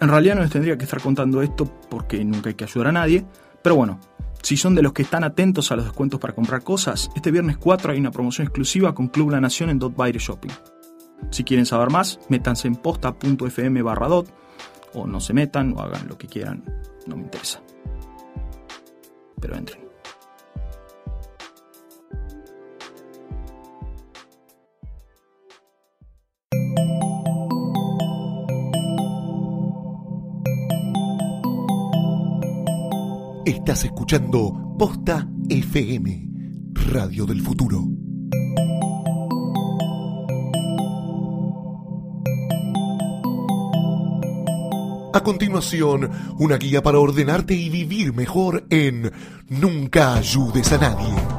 [0.00, 2.92] En realidad no les tendría que estar contando esto porque nunca hay que ayudar a
[2.92, 3.24] nadie,
[3.62, 3.98] pero bueno,
[4.42, 7.56] si son de los que están atentos a los descuentos para comprar cosas, este viernes
[7.56, 10.52] 4 hay una promoción exclusiva con Club La Nación en Dot Shopping.
[11.30, 14.32] Si quieren saber más, métanse en posta.fm barra dot,
[14.94, 16.62] o no se metan, o hagan lo que quieran,
[17.06, 17.62] no me interesa.
[19.40, 19.85] Pero entren.
[33.66, 36.30] Estás escuchando Posta FM,
[36.88, 37.82] Radio del Futuro.
[45.12, 46.08] A continuación,
[46.38, 49.10] una guía para ordenarte y vivir mejor en
[49.48, 51.35] Nunca ayudes a nadie.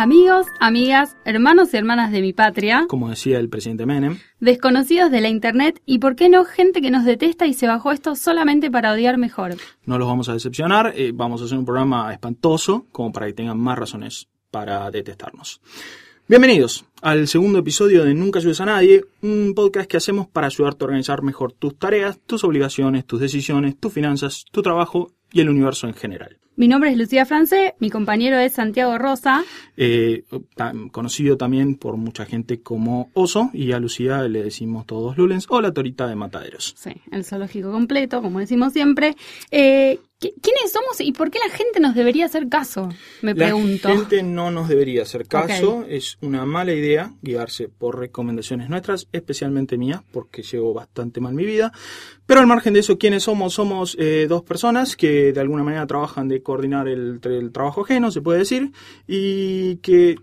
[0.00, 2.86] Amigas, hermanos y hermanas de mi patria.
[2.88, 4.18] Como decía el presidente Menem.
[4.40, 7.92] Desconocidos de la internet y, ¿por qué no, gente que nos detesta y se bajó
[7.92, 9.56] esto solamente para odiar mejor?
[9.84, 13.34] No los vamos a decepcionar, eh, vamos a hacer un programa espantoso como para que
[13.34, 15.60] tengan más razones para detestarnos.
[16.26, 20.84] Bienvenidos al segundo episodio de Nunca ayudes a nadie, un podcast que hacemos para ayudarte
[20.84, 25.50] a organizar mejor tus tareas, tus obligaciones, tus decisiones, tus finanzas, tu trabajo y el
[25.50, 26.38] universo en general.
[26.60, 29.42] Mi nombre es Lucía Francé, mi compañero es Santiago Rosa.
[29.78, 30.24] Eh,
[30.92, 35.62] conocido también por mucha gente como Oso, y a Lucía le decimos todos Lulens o
[35.62, 36.74] la Torita de Mataderos.
[36.76, 39.16] Sí, el zoológico completo, como decimos siempre.
[39.50, 42.90] Eh, ¿Quiénes somos y por qué la gente nos debería hacer caso?
[43.22, 43.88] Me pregunto.
[43.88, 45.86] La gente no nos debería hacer caso.
[45.88, 51.46] Es una mala idea guiarse por recomendaciones nuestras, especialmente mías, porque llevo bastante mal mi
[51.46, 51.72] vida.
[52.26, 53.54] Pero al margen de eso, ¿quiénes somos?
[53.54, 57.20] Somos eh, dos personas que de alguna manera trabajan de coordinar el,
[57.50, 58.72] trabajo ajeno, se puede decir,
[59.06, 60.16] y que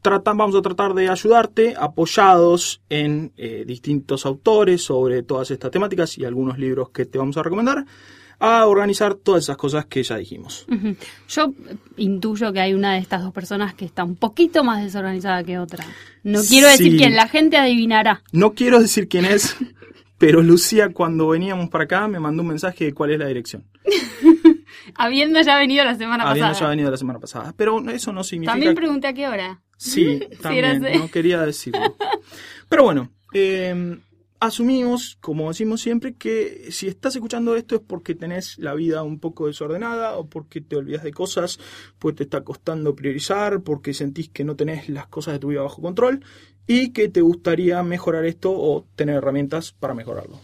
[0.00, 6.16] tratan, vamos a tratar de ayudarte apoyados en eh, distintos autores sobre todas estas temáticas
[6.16, 7.84] y algunos libros que te vamos a recomendar
[8.44, 10.66] a organizar todas esas cosas que ya dijimos.
[11.28, 11.52] Yo
[11.96, 15.58] intuyo que hay una de estas dos personas que está un poquito más desorganizada que
[15.58, 15.84] otra.
[16.22, 18.22] No quiero decir quién, la gente adivinará.
[18.32, 19.56] No quiero decir quién es,
[20.18, 23.64] pero Lucía cuando veníamos para acá me mandó un mensaje de cuál es la dirección.
[24.96, 26.30] Habiendo ya venido la semana pasada.
[26.30, 27.54] Habiendo ya venido la semana pasada.
[27.56, 28.52] Pero eso no significa...
[28.52, 29.62] También pregunté a qué hora.
[29.76, 31.96] Sí, también, no quería decirlo.
[32.68, 33.98] Pero bueno, eh,
[34.46, 39.18] asumimos, como decimos siempre, que si estás escuchando esto es porque tenés la vida un
[39.18, 41.58] poco desordenada o porque te olvidas de cosas,
[41.98, 45.62] pues te está costando priorizar, porque sentís que no tenés las cosas de tu vida
[45.62, 46.24] bajo control
[46.66, 50.40] y que te gustaría mejorar esto o tener herramientas para mejorarlo.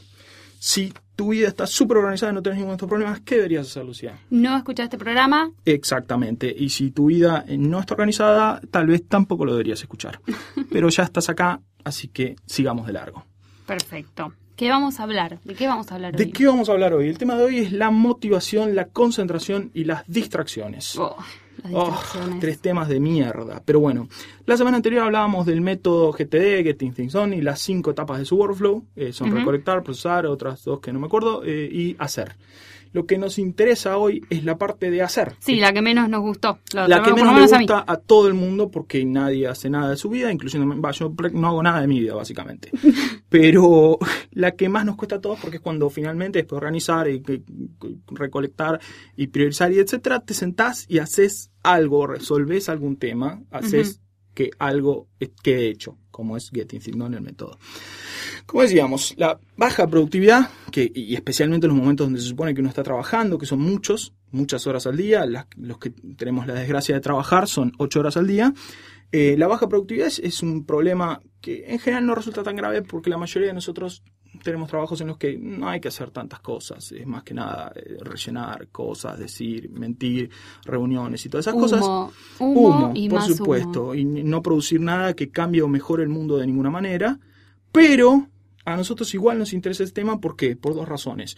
[0.59, 3.66] Si tu vida está súper organizada y no tenés ninguno de estos problemas, ¿qué deberías
[3.66, 4.19] hacer, Lucía?
[4.28, 5.50] No escuchar este programa.
[5.65, 6.55] Exactamente.
[6.55, 10.21] Y si tu vida no está organizada, tal vez tampoco lo deberías escuchar.
[10.71, 13.25] Pero ya estás acá, así que sigamos de largo.
[13.70, 14.32] Perfecto.
[14.56, 15.38] ¿Qué vamos a hablar?
[15.44, 16.25] ¿De qué vamos a hablar hoy?
[16.25, 17.08] ¿De qué vamos a hablar hoy?
[17.08, 20.98] El tema de hoy es la motivación, la concentración y las distracciones.
[20.98, 21.16] Oh,
[21.62, 22.00] las oh,
[22.41, 23.62] tres temas de mierda.
[23.64, 24.09] Pero bueno,
[24.44, 28.24] la semana anterior hablábamos del método GTD, Getting Things Done, y las cinco etapas de
[28.24, 28.83] su workflow.
[28.97, 32.34] Eh, son recolectar, procesar, otras dos que no me acuerdo, eh, y hacer.
[32.92, 35.34] Lo que nos interesa hoy es la parte de hacer.
[35.39, 36.59] Sí, la que menos nos gustó.
[36.72, 40.09] La, que menos, le gusta a, todo el mundo porque nadie hace nada de su
[40.09, 42.71] vida, incluyendo yo no hago nada de mi vida, básicamente.
[43.28, 43.98] Pero
[44.33, 47.22] la que más nos cuesta a todos porque es cuando finalmente después de organizar y,
[48.09, 48.81] recolectar
[49.16, 54.01] y priorizar y etcétera, te sentás y haces algo, resolves algún tema, haces
[54.34, 55.09] que algo
[55.43, 57.59] quede hecho, como es Getting Things Done el método.
[58.45, 62.69] Como decíamos, la baja productividad, y especialmente en los momentos donde se supone que uno
[62.69, 65.25] está trabajando, que son muchos, muchas horas al día,
[65.57, 68.53] los que tenemos la desgracia de trabajar son ocho horas al día,
[69.13, 73.11] eh, la baja productividad es, un problema que en general no resulta tan grave porque
[73.11, 74.05] la mayoría de nosotros
[74.42, 77.72] tenemos trabajos en los que no hay que hacer tantas cosas, es más que nada
[77.75, 80.31] eh, rellenar cosas, decir, mentir,
[80.65, 81.84] reuniones y todas esas Humo, cosas.
[82.41, 86.37] humo y por más supuesto, y no producir nada que cambie o mejore el mundo
[86.39, 87.19] de ninguna manera,
[87.72, 88.27] pero
[88.65, 90.57] a nosotros igual nos interesa este tema, ¿por qué?
[90.57, 91.36] Por dos razones.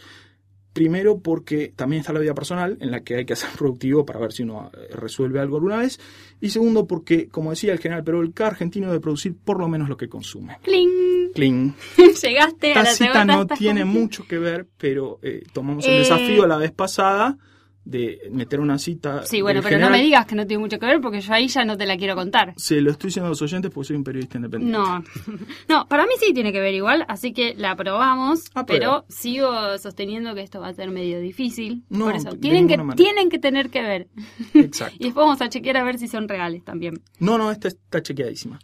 [0.73, 4.19] Primero, porque también está la vida personal, en la que hay que ser productivo para
[4.19, 5.99] ver si uno eh, resuelve algo alguna vez.
[6.41, 9.87] Y segundo, porque, como decía el general Perol, cada argentino debe producir por lo menos
[9.87, 10.57] lo que consume.
[10.63, 11.22] ¡Cling!
[11.33, 11.73] Cling.
[12.23, 16.45] Llegaste a la cita no tiene mucho que ver, pero eh, tomamos el Eh, desafío
[16.47, 17.37] la vez pasada
[17.85, 19.25] de meter una cita.
[19.25, 21.49] Sí, bueno, pero no me digas que no tiene mucho que ver porque yo ahí
[21.49, 22.53] ya no te la quiero contar.
[22.55, 24.77] Se lo estoy diciendo a los oyentes porque soy un periodista independiente.
[24.79, 25.03] No,
[25.67, 30.33] no, para mí sí tiene que ver igual, así que la aprobamos, pero sigo sosteniendo
[30.33, 31.83] que esto va a ser medio difícil.
[31.89, 32.95] No, por eso, tienen que, manera.
[32.95, 34.07] tienen que tener que ver.
[34.53, 34.95] Exacto.
[34.99, 37.01] Y después vamos a chequear a ver si son reales también.
[37.19, 38.59] No, no, esta está chequeadísima.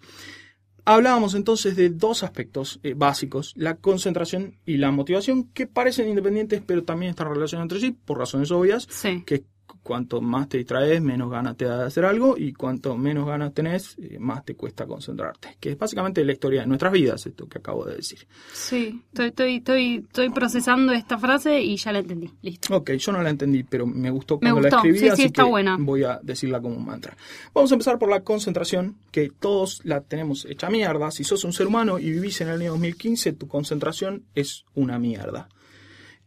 [0.85, 6.61] Hablábamos entonces de dos aspectos eh, básicos, la concentración y la motivación, que parecen independientes,
[6.65, 9.23] pero también están relacionados entre sí, por razones obvias, Sí.
[9.25, 9.43] que
[9.83, 13.53] cuanto más te distraes, menos ganas te da de hacer algo, y cuanto menos ganas
[13.53, 17.47] tenés, eh, más te cuesta concentrarte, que es básicamente la historia de nuestras vidas, esto
[17.47, 18.27] que acabo de decir.
[18.53, 22.31] Sí, estoy, estoy, estoy, estoy procesando esta frase y ya la entendí.
[22.41, 22.75] Listo.
[22.75, 25.23] Ok, yo no la entendí, pero me gustó Me cuando la escribí, sí, sí, así
[25.23, 25.77] está que buena.
[25.79, 27.15] voy a decirla como un mantra.
[27.53, 31.11] Vamos a empezar por la concentración, que todos la tenemos hecha mierda.
[31.11, 34.99] Si sos un ser humano y vivís en el año 2015, tu concentración es una
[34.99, 35.49] mierda.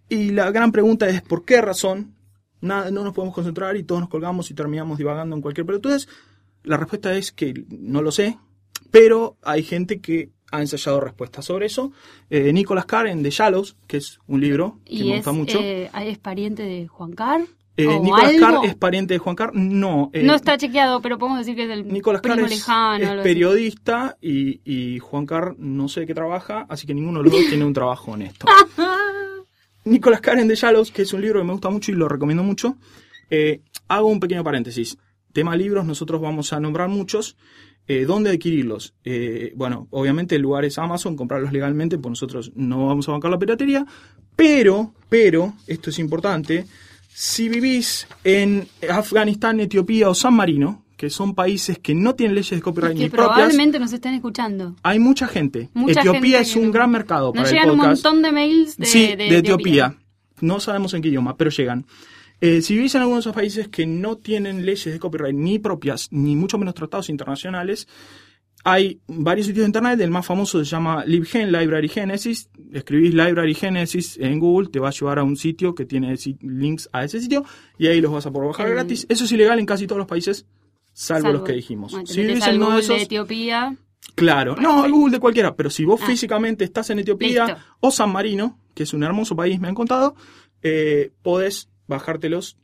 [0.08, 2.14] Y la gran pregunta es, ¿por qué razón
[2.62, 6.09] nada, no nos podemos concentrar y todos nos colgamos y terminamos divagando en cualquier pelotudez?
[6.62, 8.38] La respuesta es que no lo sé,
[8.91, 11.93] pero hay gente que ha ensayado respuestas sobre eso.
[12.31, 15.32] Eh, Nicolas Carr en The Shallows, que es un libro que ¿Y me es, gusta
[15.32, 15.59] mucho.
[15.61, 17.43] eh, es pariente de Juan Carr?
[17.79, 18.41] Eh, ¿O Nicolas algo?
[18.41, 19.53] Carr es pariente de Juan Carr.
[19.55, 22.53] No, eh, no está chequeado, pero podemos decir que es del Nicolas Carr primo es,
[22.56, 23.03] lejano.
[23.15, 27.25] es periodista y, y Juan Carr no sé de qué trabaja, así que ninguno de
[27.25, 28.47] los dos tiene un trabajo honesto.
[29.84, 32.08] Nicolas Carr en The Shallows, que es un libro que me gusta mucho y lo
[32.08, 32.76] recomiendo mucho.
[33.31, 34.99] Eh, hago un pequeño paréntesis.
[35.32, 37.37] Tema libros, nosotros vamos a nombrar muchos.
[37.88, 38.94] Eh, ¿Dónde adquirirlos?
[39.05, 43.31] Eh, bueno, obviamente el lugar es Amazon, comprarlos legalmente, pues nosotros no vamos a bancar
[43.31, 43.84] la piratería.
[44.37, 46.67] Pero, pero, esto es importante,
[47.08, 52.50] si vivís en Afganistán, Etiopía o San Marino, que son países que no tienen leyes
[52.50, 54.76] de copyright que ni propias, probablemente nos estén escuchando.
[54.84, 55.69] hay mucha gente.
[55.75, 58.04] Mucha Etiopía gente es que un no- gran mercado para Nos el llegan un podcast.
[58.04, 59.96] montón de mails de, sí, de- Etiopía.
[60.40, 61.87] No sabemos en qué idioma, pero llegan.
[62.40, 65.58] Eh, si vivís en algunos de esos países que no tienen leyes de copyright ni
[65.58, 67.88] propias, ni mucho menos tratados internacionales,
[68.64, 70.00] hay varios sitios de internet.
[70.00, 72.48] El más famoso se llama LibGen, Library Genesis.
[72.72, 76.88] Escribís Library Genesis en Google, te va a llevar a un sitio que tiene links
[76.93, 77.44] a ese sitio
[77.76, 79.05] y ahí los vas a poder bajar El- gratis.
[79.08, 80.46] Eso es ilegal en casi todos los países,
[80.93, 81.93] salvo, Salvo- los que dijimos.
[81.93, 83.77] Bueno, si metes vivís al en uno de esos, Etiopía.
[84.15, 86.06] Claro, no, Google de cualquiera, pero si vos Ah.
[86.06, 87.61] físicamente estás en Etiopía Listo.
[87.81, 90.15] o San Marino, que es un hermoso país, me han contado,
[90.62, 92.56] eh, podés bajártelos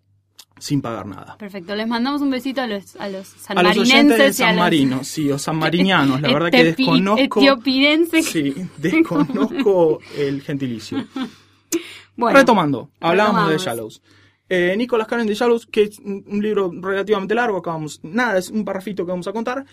[0.58, 1.36] sin pagar nada.
[1.38, 4.44] Perfecto, les mandamos un besito a los, a los A los oyentes de sanmarinenses a
[4.46, 7.40] San los Marino, sí, o sanmarinianos, la verdad que desconozco.
[7.40, 8.26] etiopinenses.
[8.26, 11.06] Sí, desconozco el gentilicio.
[12.16, 13.58] Bueno, Retomando, hablábamos de.
[13.58, 14.02] Shallows.
[14.48, 18.64] Eh, Nicolas The Shallows, que es un un libro relativamente largo, acabamos, nada, es un
[18.64, 19.64] parrafito que vamos a contar,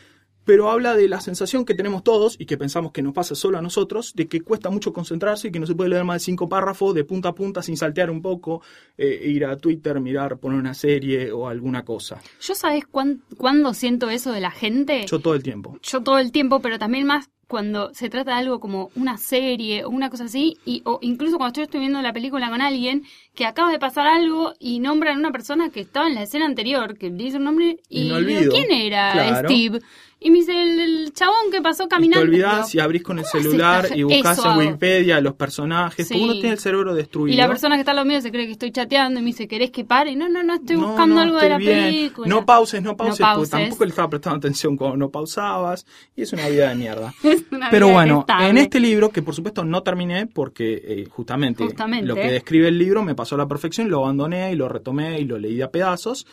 [0.43, 3.57] pero habla de la sensación que tenemos todos y que pensamos que nos pasa solo
[3.57, 6.25] a nosotros, de que cuesta mucho concentrarse y que no se puede leer más de
[6.25, 8.61] cinco párrafos de punta a punta sin saltear un poco,
[8.97, 12.21] eh, ir a Twitter, mirar, poner una serie o alguna cosa.
[12.41, 15.05] ¿yo sabes cuán- cuándo siento eso de la gente?
[15.07, 15.79] Yo todo el tiempo.
[15.81, 19.83] yo todo el tiempo, pero también más cuando se trata de algo como una serie
[19.85, 23.03] o una cosa así, y, o incluso cuando yo estoy viendo la película con alguien
[23.35, 26.45] que acaba de pasar algo y nombran a una persona que estaba en la escena
[26.45, 28.51] anterior, que dice un nombre, y me digo.
[28.51, 29.49] ¿quién era Claro.
[29.49, 29.79] Steve?
[30.17, 32.25] Y me dice, el, el chabón que pasó Y te caminando.
[32.25, 34.57] olvidás y abrís con el ¿cómo hace celular y Eso en.
[34.57, 36.23] Wikipedia los personajes, porque Sí.
[36.23, 37.33] uno tiene el cerebro destruido.
[37.33, 39.27] Y la persona que está a lo mío se cree que estoy chateando y me
[39.27, 40.15] dice, ¿querés que pare?
[40.15, 41.83] No, no, no, estoy No, buscando no, algo de la bien.
[41.83, 42.27] película.
[42.27, 43.49] No pauses, no pauses, porque pauses.
[43.51, 45.85] tampoco le estaba prestando atención cuando no pausabas.
[46.15, 47.13] Y es una vida de mierda.
[47.35, 48.49] Es una Pero vida bueno, detestable.
[48.49, 52.05] en este libro, que por supuesto no terminé porque eh, justamente, Justamente.
[52.07, 55.19] lo que describe el libro me pasó a la perfección, lo abandoné y lo retomé
[55.19, 56.25] y lo leí a pedazos.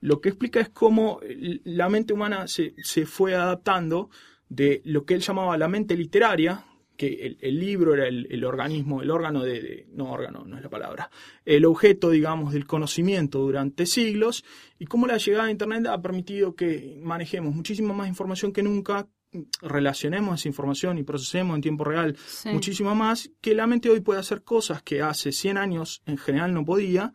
[0.00, 4.10] Lo que explica es cómo eh, la mente humana se, se fue adaptando
[4.48, 6.64] de lo que él llamaba la mente literaria,
[6.96, 10.56] que el, el libro era el, el organismo, el órgano de, de- No, órgano no
[10.56, 11.10] es la palabra.
[11.44, 14.44] El objeto, digamos, del conocimiento durante siglos
[14.78, 19.06] y cómo la llegada de Internet ha permitido que manejemos muchísima más información que nunca,
[19.62, 22.48] relacionemos esa información y procesemos en tiempo real Sí.
[22.50, 26.52] muchísimo más, que la mente hoy puede hacer cosas que hace 100 años en general
[26.54, 27.12] no podía,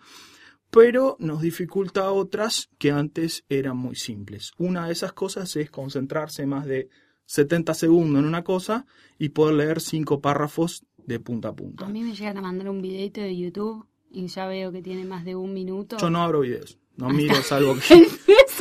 [0.70, 4.51] pero nos dificulta otras que antes eran muy simples.
[4.58, 6.90] Una de esas cosas es concentrarse más de
[7.25, 8.86] 70 segundos en una cosa
[9.18, 11.86] y poder leer cinco párrafos de punta a punta.
[11.86, 15.06] A mí me llegan a mandar un videito de YouTube y ya veo que tiene
[15.06, 15.98] más de un minuto.
[15.98, 18.08] Yo no abro videos, no miro, es algo que...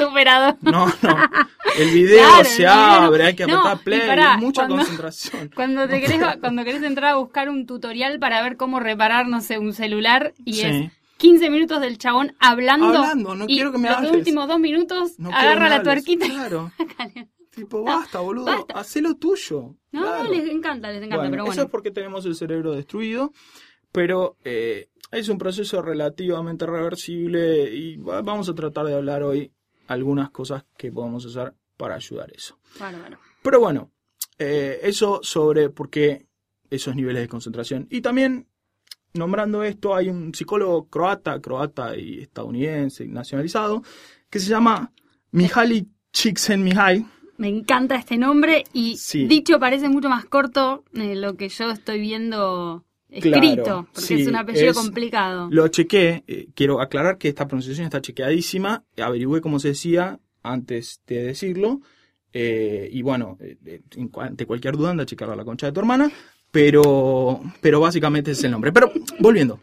[0.09, 0.57] Superado.
[0.63, 1.17] No, no.
[1.79, 5.51] El video Claro, se no- abre, hay que No, apretar play, pará, mucha cuando- concentración.
[5.55, 9.41] Cuando te querés, cuando querés entrar a buscar un tutorial para ver cómo reparar, no
[9.41, 10.63] sé, un celular y Sí.
[10.63, 12.87] es 15 minutos del chabón hablando.
[12.87, 14.13] Hablando, no y quiero que me los hables.
[14.13, 16.27] últimos dos minutos No agarra la tuerquita.
[16.27, 16.73] Claro.
[17.55, 18.75] Tipo, basta, boludo, basta.
[18.79, 19.75] hacé lo tuyo.
[19.93, 20.31] No, Claro.
[20.33, 21.63] les encanta, les encanta, Bueno, pero Eso bueno.
[21.65, 23.33] es porque tenemos el cerebro destruido,
[23.93, 29.51] pero eh, es un proceso relativamente reversible y va- vamos a tratar de hablar hoy
[29.91, 32.59] algunas cosas que podemos hacer para ayudar a eso.
[33.43, 33.91] Pero bueno,
[34.39, 36.27] eh, eso sobre por qué
[36.71, 37.89] esos niveles de concentración.
[37.91, 38.47] Y también,
[39.15, 43.83] nombrando esto, hay un psicólogo croata, croata y estadounidense, nacionalizado,
[44.31, 44.93] que se llama
[45.33, 47.07] Mihaly Csikszentmihalyi.
[47.39, 49.27] Me encanta este nombre y Sí.
[49.27, 52.85] dicho parece mucho más corto de lo que yo estoy viendo
[53.21, 55.49] Claro, escrito, porque sí, es un apellido es- complicado.
[55.51, 61.01] Lo chequé, eh, quiero aclarar que esta pronunciación está chequeadísima, averigüé cómo se decía antes
[61.07, 61.81] de decirlo,
[62.33, 63.81] eh, y bueno, eh,
[64.19, 66.11] ante cualquier duda anda a checarlo a la concha de tu hermana,
[66.51, 68.73] pero, pero básicamente es el nombre.
[68.73, 69.61] Pero volviendo,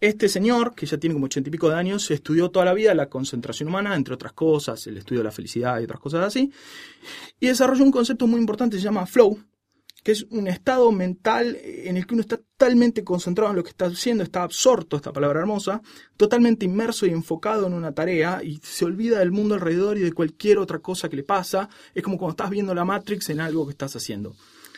[0.00, 2.94] este señor, que ya tiene como ochenta y pico de años, estudió toda la vida
[2.94, 6.50] la concentración humana, entre otras cosas, el estudio de la felicidad y otras cosas así,
[7.38, 9.38] y desarrolló un concepto muy importante que se llama flow,
[10.02, 13.70] que es un estado mental en el que uno está totalmente concentrado en lo que
[13.70, 15.82] está haciendo, está absorto, esta palabra hermosa,
[16.16, 20.12] totalmente inmerso y enfocado en una tarea y se olvida del mundo alrededor y de
[20.12, 21.68] cualquier otra cosa que le pasa.
[21.94, 24.34] Es como cuando estás viendo la Matrix en algo que estás haciendo.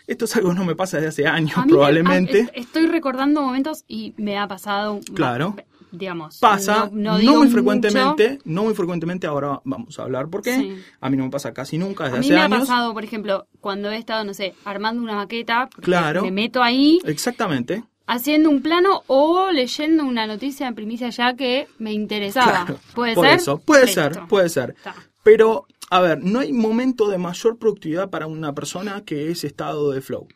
[0.08, 2.38] Esto es algo que no me pasa desde hace años, A mí me- probablemente.
[2.38, 4.98] a- est- estoy recordando momentos y me ha pasado.
[5.14, 5.54] Claro.
[5.92, 6.38] Digamos.
[6.38, 7.50] Pasa, no, muy mucho.
[7.50, 10.56] frecuentemente, no muy frecuentemente, ahora vamos a hablar por qué.
[10.56, 10.76] Sí.
[11.00, 12.60] A mí no me pasa casi nunca desde A mí hace me ha años.
[12.60, 16.22] pasado, por ejemplo, cuando he estado, no sé, armando una maqueta, Claro.
[16.22, 17.84] me meto ahí Exactamente.
[18.06, 22.64] haciendo un plano o leyendo una noticia en primicia ya que me interesaba.
[22.64, 23.36] Claro, ¿Puede por ser?
[23.36, 24.00] eso, puede Listo.
[24.00, 24.74] ser, puede ser.
[25.22, 29.90] Pero, a ver, no hay momento de mayor productividad para una persona que ese estado
[29.92, 30.26] de flow.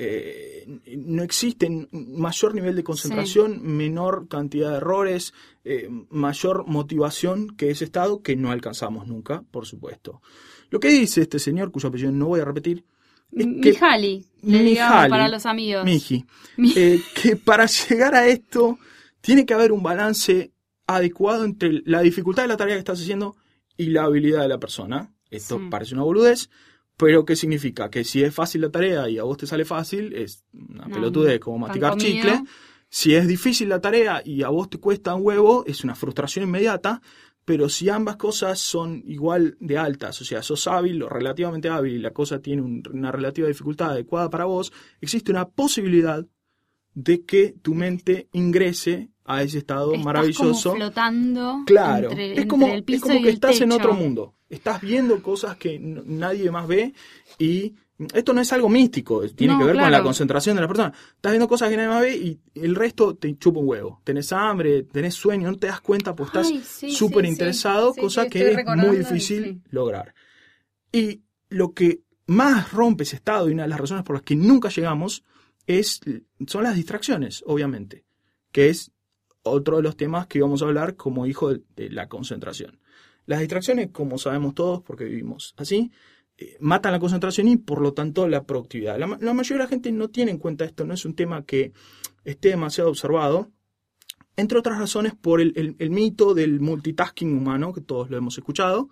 [0.00, 0.64] Eh,
[0.96, 7.84] no existe mayor nivel de concentración, menor cantidad de errores, eh, mayor motivación que ese
[7.84, 10.22] estado que no alcanzamos nunca, por supuesto.
[10.70, 12.84] Lo que dice este señor, cuyo apellido no voy a repetir,
[13.32, 15.84] es que Mijali, le digamos Mihaly, para los amigos.
[15.84, 16.24] Miji,
[16.56, 18.78] Mi- eh, que para llegar a esto
[19.20, 20.52] tiene que haber un balance
[20.86, 23.36] adecuado entre la dificultad de la tarea que estás haciendo
[23.76, 25.12] y la habilidad de la persona.
[25.30, 25.66] Esto Sí.
[25.70, 26.48] parece una boludez,
[26.98, 27.88] pero ¿qué significa?
[27.88, 30.94] Que si es fácil la tarea y a vos te sale fácil, es una No,
[30.94, 32.42] pelotudez como masticar chicle.
[32.90, 36.44] Si es difícil la tarea y a vos te cuesta un huevo, es una frustración
[36.44, 37.00] inmediata.
[37.44, 41.94] Pero si ambas cosas son igual de altas, o sea, sos hábil o relativamente hábil
[41.94, 46.26] y la cosa tiene un- una relativa dificultad adecuada para vos, existe una posibilidad
[46.94, 50.70] de que tu mente ingrese a ese estado Estás maravilloso.
[50.70, 54.34] como flotando Claro, entre, es como, el es como que estás en otro mundo.
[54.48, 56.94] Estás viendo cosas que nadie más ve
[57.38, 57.74] y
[58.14, 60.92] esto no es algo místico, tiene No, que ver con la concentración de la persona.
[61.16, 64.00] Estás viendo cosas que nadie más ve y el resto te chupa un huevo.
[64.04, 68.00] Tenés hambre, tenés sueño, no te das cuenta porque Ay, estás súper sí, interesado, sí.
[68.00, 70.14] Cosa sí, que es muy difícil lograr.
[70.90, 74.36] Y lo que más rompe ese estado y una de las razones por las que
[74.36, 75.24] nunca llegamos
[75.66, 76.00] es,
[76.46, 78.04] son las distracciones, obviamente,
[78.52, 78.90] que es
[79.48, 82.78] otro de los temas que vamos a hablar como hijo de, la concentración.
[83.26, 85.90] Las distracciones, como sabemos todos, porque vivimos así,
[86.36, 88.98] eh, matan la concentración y por lo tanto la productividad.
[88.98, 91.44] La, la mayoría de la gente no tiene en cuenta esto, no es un tema
[91.44, 91.72] que
[92.24, 93.50] esté demasiado observado,
[94.36, 98.38] entre otras razones por el, el- el mito del multitasking humano, que todos lo hemos
[98.38, 98.88] escuchado.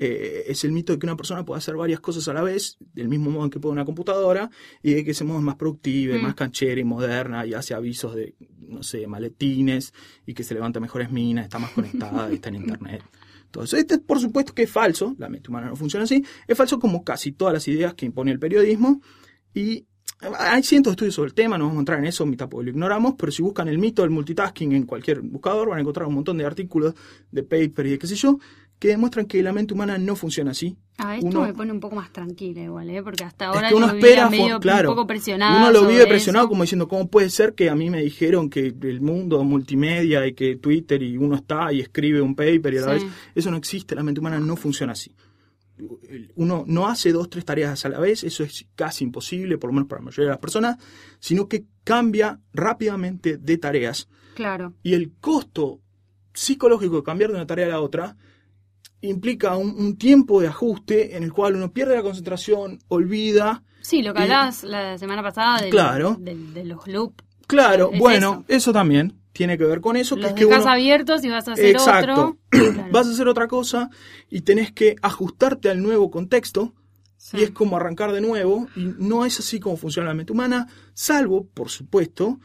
[0.00, 2.76] Eh, es el mito de que una persona puede hacer varias cosas a la vez,
[2.94, 4.48] del mismo modo en que puede una computadora,
[4.80, 6.22] y de que ese modo es más productiva, Mm.
[6.22, 9.92] más canchera y moderna, y hace avisos de, no sé, maletines,
[10.24, 13.02] y que se levanta mejores minas, está más conectada, y está en internet.
[13.50, 13.76] Todo eso.
[13.76, 17.02] Este, por supuesto que es falso, la mente humana no funciona así, es falso como
[17.02, 19.00] casi todas las ideas que impone el periodismo,
[19.52, 19.84] y
[20.20, 22.64] hay cientos de estudios sobre el tema, no vamos a entrar en eso, mitad porque
[22.64, 26.08] lo ignoramos, pero si buscan el mito del multitasking en cualquier buscador van a encontrar
[26.08, 26.94] un montón de artículos,
[27.30, 28.38] de paper y de qué sé yo,
[28.78, 30.76] que demuestran que la mente humana no funciona así.
[30.98, 33.02] Ah, esto Uno- me pone un poco más tranquila igual, ¿eh?
[33.02, 35.58] Porque hasta Es ahora que uno yo espera, medio claro, un poco presionado.
[35.58, 36.48] uno lo vive presionado eso.
[36.50, 40.32] como diciendo, ¿cómo puede ser que a mí me dijeron que el mundo multimedia y
[40.34, 43.04] que Twitter y uno está y escribe un paper y a la Sí.
[43.04, 43.12] vez?
[43.34, 45.12] Eso no existe, la mente humana no funciona así.
[46.34, 49.74] Uno no hace dos, tres tareas a la vez, eso es casi imposible, por lo
[49.74, 50.76] menos para la mayoría de las personas,
[51.20, 54.74] sino que cambia rápidamente de tareas Claro.
[54.82, 55.80] y el costo
[56.34, 58.16] psicológico de cambiar de una tarea a la otra
[59.00, 63.62] implica un, un tiempo de ajuste en el cual uno pierde la concentración, olvida.
[63.80, 66.16] Sí, lo que Y- hablabas la semana pasada del- Claro.
[66.18, 67.24] de los loops.
[67.46, 68.72] Claro, Es bueno, eso.
[68.72, 71.46] también tiene que ver con eso, que Los es que dejas uno abiertos y vas
[71.48, 72.12] a hacer Exacto.
[72.12, 72.38] otro.
[72.74, 72.88] Claro.
[72.92, 73.88] vas a hacer otra cosa
[74.28, 76.74] y tenés que ajustarte al nuevo contexto
[77.16, 77.38] Sí.
[77.38, 80.66] y es como arrancar de nuevo y no es así como funciona la mente humana,
[80.94, 82.38] salvo, por supuesto,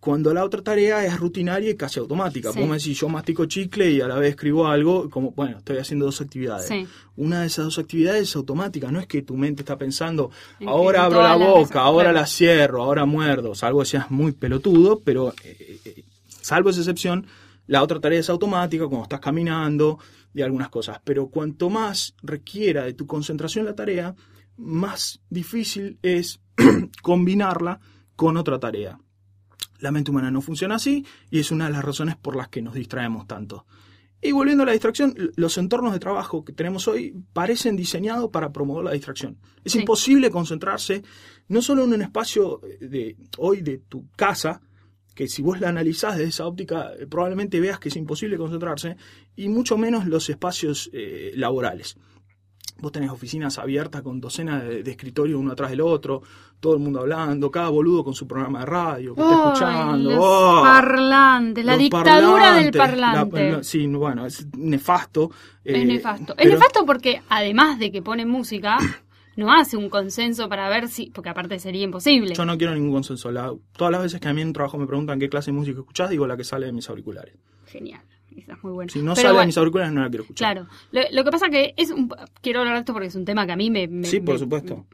[0.00, 2.48] cuando la otra tarea es rutinaria y casi automática.
[2.50, 5.76] Vos me decís, yo mastico chicle y a la vez escribo algo, como, bueno, estoy
[5.76, 6.66] haciendo dos actividades.
[6.68, 6.86] Sí.
[7.16, 10.68] Una de esas dos actividades es automática, no es que tu mente está pensando, En
[10.70, 12.18] ahora abro la boca, veces- ahora claro.
[12.20, 16.04] la cierro, ahora muerdo, salvo que seas muy pelotudo, pero eh, eh,
[16.40, 17.26] salvo esa excepción,
[17.66, 19.98] la otra tarea es automática cuando estás caminando
[20.34, 20.98] y algunas cosas.
[21.04, 24.14] Pero cuanto más requiera de tu concentración la tarea,
[24.56, 26.40] más difícil es
[27.02, 27.80] combinarla
[28.16, 28.98] con otra tarea.
[29.78, 32.62] La mente humana no funciona así y es una de las razones por las que
[32.62, 33.66] nos distraemos tanto.
[34.22, 38.52] Y volviendo a la distracción, los entornos de trabajo que tenemos hoy parecen diseñados para
[38.52, 39.38] promover la distracción.
[39.64, 39.80] Es Sí.
[39.80, 41.02] imposible concentrarse
[41.48, 44.60] no solo en un espacio de hoy de tu casa,
[45.14, 48.96] que si vos la analizás desde esa óptica eh, probablemente veas que es imposible concentrarse,
[49.36, 51.96] y mucho menos los espacios eh, laborales.
[52.78, 56.22] Vos tenés oficinas abiertas con docenas de, de escritorios uno atrás del otro,
[56.60, 60.10] todo el mundo hablando, cada boludo con su programa de radio que está Ay, escuchando.
[60.10, 60.60] los ¡Oh!
[60.62, 63.50] parlantes, la Los dictadura del parlante.
[63.52, 65.30] la- sí, bueno, es nefasto.
[65.64, 66.34] es eh, nefasto.
[66.36, 68.76] Es nefasto porque además de que pone música,
[69.36, 72.34] no hace un consenso para ver si, porque aparte sería imposible.
[72.34, 73.30] Yo no quiero ningún consenso.
[73.30, 75.80] La- todas las veces que a mí en trabajo me preguntan qué clase de música
[75.80, 77.34] escuchás, digo la que sale de mis auriculares.
[77.66, 78.02] Genial.
[78.36, 78.92] Esa es muy buena.
[78.92, 80.52] Si no Pero sale de mis auriculares, no la quiero escuchar.
[80.54, 80.68] Claro.
[80.92, 82.08] Lo, lo que pasa que es un,
[82.40, 83.88] quiero hablar de esto porque es un tema que a mí me...
[83.88, 84.86] me- Sí, por me- supuesto.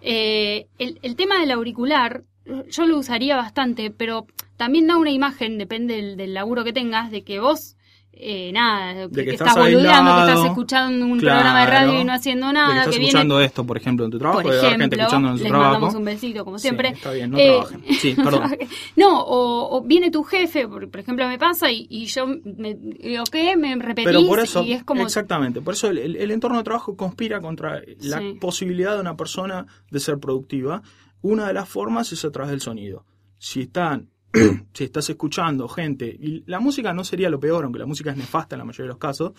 [0.00, 2.24] Eh, el, el tema del auricular,
[2.68, 4.26] yo lo usaría bastante, pero
[4.56, 7.76] también da una imagen, depende del, del laburo que tengas, de que vos,
[8.12, 11.38] eh, nada, que, que que estás estás boludeando, que estás escuchando un Claro.
[11.40, 13.76] programa de radio y no haciendo de que nada, estás que, escuchando viene, esto, por
[13.76, 15.70] ejemplo, en tu trabajo, por haber gente ejemplo, escuchando en su les trabajo.
[15.72, 16.88] mandamos un besito, como siempre.
[16.88, 17.84] Sí, está bien, no Eh, trabajen.
[17.94, 18.56] Sí, perdón.
[18.96, 22.74] no, o, o viene tu jefe, por, por ejemplo, me pasa y, y yo me
[22.74, 23.56] digo, ¿qué?
[23.56, 25.02] Me repetís Pero por eso, y es como...
[25.02, 28.34] exactamente, por eso el, el- el entorno de trabajo conspira contra la Sí.
[28.40, 30.82] posibilidad de una persona de ser productiva.
[31.20, 33.04] Una de las formas es a través del sonido.
[33.38, 34.08] Si están,
[34.72, 38.16] si estás escuchando gente, y la música no sería lo peor, aunque la música es
[38.16, 39.32] nefasta en la mayoría de los casos,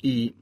[0.00, 0.34] y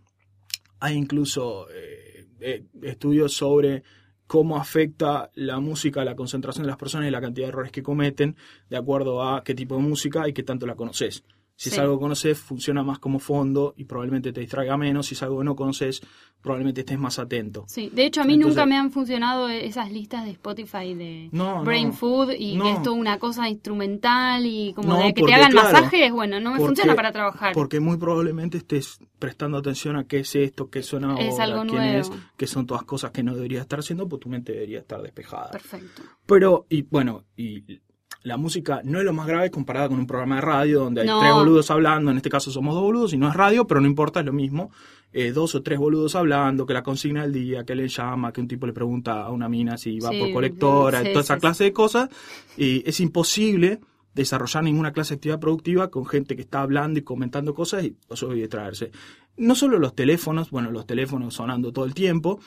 [0.81, 3.83] hay incluso eh, eh, estudios sobre
[4.27, 7.71] cómo afecta la música a la concentración de las personas y la cantidad de errores
[7.71, 8.37] que cometen
[8.69, 11.23] de acuerdo a qué tipo de música y qué tanto la conoces.
[11.63, 15.07] Si es algo que conoces, funciona más como fondo y probablemente te distraiga menos.
[15.07, 16.01] Si es algo que no conoces,
[16.41, 17.65] probablemente estés más atento.
[17.69, 21.29] Sí, de hecho a mí Entonces- nunca me han funcionado esas listas de Spotify de
[21.31, 21.93] No, Brain no.
[21.95, 22.65] Food y No.
[22.65, 26.41] que es toda una cosa instrumental y como de que te hagan claro, masajes, bueno,
[26.41, 27.55] no me porque- funciona para trabajar.
[27.55, 31.61] Porque muy probablemente estés prestando atención a qué es esto, qué suena Es ahora, algo
[31.63, 31.99] quién nuevo.
[32.01, 35.01] es, que son todas cosas que no deberías estar haciendo, pues tu mente debería estar
[35.01, 35.51] despejada.
[35.53, 36.03] Perfecto.
[36.27, 37.81] Pero, y bueno, y
[38.25, 41.07] la música no es lo más grave comparada con un programa de radio donde hay
[41.09, 41.19] No.
[41.21, 43.87] tres boludos hablando, en este caso somos dos boludos y no es radio, pero no
[43.87, 44.71] importa, es lo mismo.
[45.13, 48.41] Eh, dos o tres boludos hablando, que la consigna del día, que le llama, que
[48.41, 51.35] un tipo le pregunta a una mina si va Sí, por colectora, sí, toda esa
[51.35, 51.41] sí.
[51.41, 52.09] clase de cosas.
[52.57, 53.81] Y es imposible
[54.15, 57.97] desarrollar ninguna clase de actividad productiva con gente que está hablando y comentando cosas y
[58.11, 58.91] eso y distraerse.
[59.37, 62.39] No solo los teléfonos, bueno, los teléfonos sonando todo el tiempo,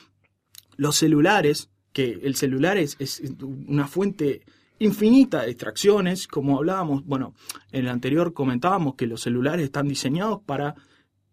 [0.78, 3.22] los celulares, que el celular es, es
[3.68, 4.42] una fuente
[4.80, 7.34] infinita de distracciones, como hablábamos, bueno,
[7.72, 10.76] en el anterior comentábamos que los celulares están diseñados para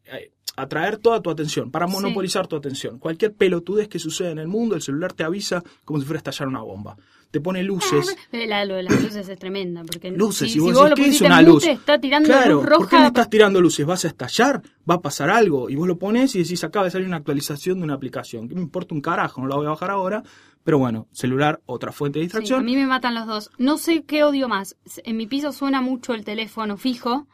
[0.05, 1.93] eh, atraer toda tu atención, para Sí.
[1.93, 2.99] monopolizar tu atención.
[2.99, 6.21] Cualquier pelotudez que suceda en el mundo, el celular te avisa como si fuera a
[6.21, 6.97] estallar una bomba.
[7.31, 8.15] Te pone luces.
[8.33, 9.83] Eh, La, lo de las luces es tremenda.
[9.85, 11.65] Porque Luces, si, y vos si vos decís, lo ¿qué es una luz?
[11.67, 13.07] está tirando Claro, luz ¿por qué roja.
[13.07, 13.87] estás tirando luces?
[13.87, 14.61] ¿Vas a estallar?
[14.89, 15.71] ¿Va a pasar algo?
[15.71, 18.49] Y vos lo pones y decís, acaba de salir una actualización de una aplicación.
[18.51, 19.41] ¿Qué me importa un carajo?
[19.41, 20.23] No la voy a bajar ahora.
[20.65, 22.61] Pero bueno, celular, otra fuente de Sí, distracción.
[22.61, 23.51] a mí me matan los dos.
[23.59, 24.77] No sé qué odio más.
[25.05, 27.27] En mi piso suena mucho el teléfono fijo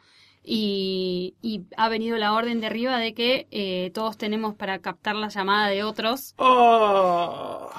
[0.43, 5.15] y, y ha venido la orden de arriba de que eh, todos tenemos para captar
[5.15, 6.33] la llamada de otros.
[6.37, 7.69] ¡Oh!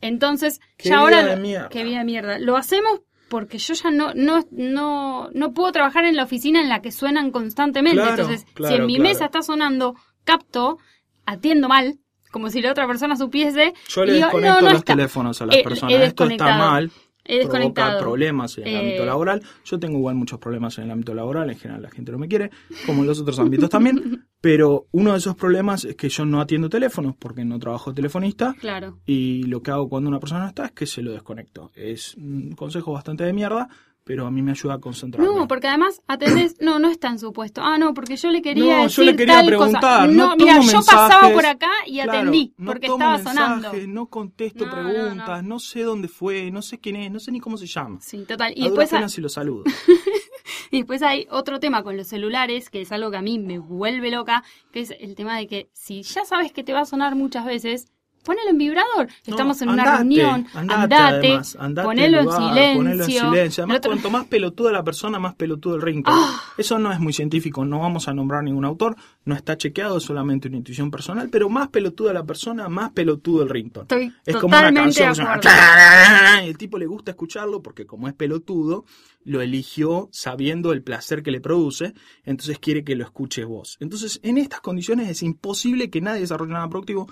[0.00, 1.26] Entonces, Qué ya vida ahora...
[1.26, 1.68] de mierda.
[1.68, 2.38] Qué vida de mierda.
[2.38, 6.68] Lo hacemos porque yo ya no, no, no, no puedo trabajar en la oficina en
[6.68, 8.00] la que suenan constantemente.
[8.00, 9.08] Claro, Entonces, si en mi claro.
[9.10, 10.78] mesa está sonando, capto,
[11.26, 11.98] atiendo mal,
[12.30, 13.74] como si la otra persona supiese.
[13.88, 14.94] Yo le digo, desconecto no, no los está.
[14.94, 15.94] teléfonos a las he personas.
[15.94, 16.90] Esto está mal.
[17.30, 19.42] He provoca problemas en el Eh, ámbito laboral.
[19.62, 21.50] Yo tengo igual muchos problemas en el ámbito laboral.
[21.50, 22.50] En general la gente no me quiere,
[22.86, 24.26] como en los otros ámbitos también.
[24.40, 28.54] Pero uno de esos problemas es que yo no atiendo teléfonos porque no trabajo telefonista.
[28.58, 29.00] Claro.
[29.04, 31.70] Y lo que hago cuando una persona no está es que se lo desconecto.
[31.74, 33.68] Es un consejo bastante de mierda,
[34.08, 35.28] pero a mí me ayuda a concentrarme.
[35.30, 37.60] No, porque además atendés, no, no es tan supuesto.
[37.62, 40.06] Ah, no, porque yo le quería No, yo decir le quería tal preguntar, cosa.
[40.06, 43.62] no No, mira, yo pasaba por acá y Claro, atendí, no porque tomo estaba mensajes,
[43.68, 43.92] sonando.
[43.92, 45.48] No contesto No, no, preguntas, no.
[45.50, 47.98] no, sé dónde fue, no sé quién es, no sé ni cómo se llama.
[48.00, 48.54] Sí, total.
[48.56, 49.64] Y a después, si lo saludo.
[50.70, 53.58] y después hay otro tema con los celulares, que es algo que a mí me
[53.58, 54.42] vuelve loca,
[54.72, 57.44] que es el tema de que si ya sabes que te va a sonar muchas
[57.44, 57.88] veces,
[58.28, 59.06] ponelo en vibrador.
[59.26, 60.94] No, Estamos en una andate, reunión, andate, andate,
[61.28, 62.76] además, andate ponelo, al en lugar, silencio.
[62.76, 63.62] ponelo en silencio.
[63.64, 66.16] Además, otro- cuanto más pelotuda la persona, más pelotudo el ringtone.
[66.20, 66.42] Ah.
[66.56, 70.04] Eso no es muy científico, no vamos a nombrar ningún autor, no está chequeado, es
[70.04, 73.84] solamente una intuición personal, pero más pelotuda la persona, más pelotudo el ringtone.
[73.84, 75.14] Estoy es como una canción
[76.44, 78.84] el tipo le gusta escucharlo porque como es pelotudo,
[79.24, 83.76] lo eligió sabiendo el placer que le produce, entonces quiere que lo escuches vos.
[83.80, 87.08] Entonces, en estas condiciones es imposible que nadie desarrolle nada productivo.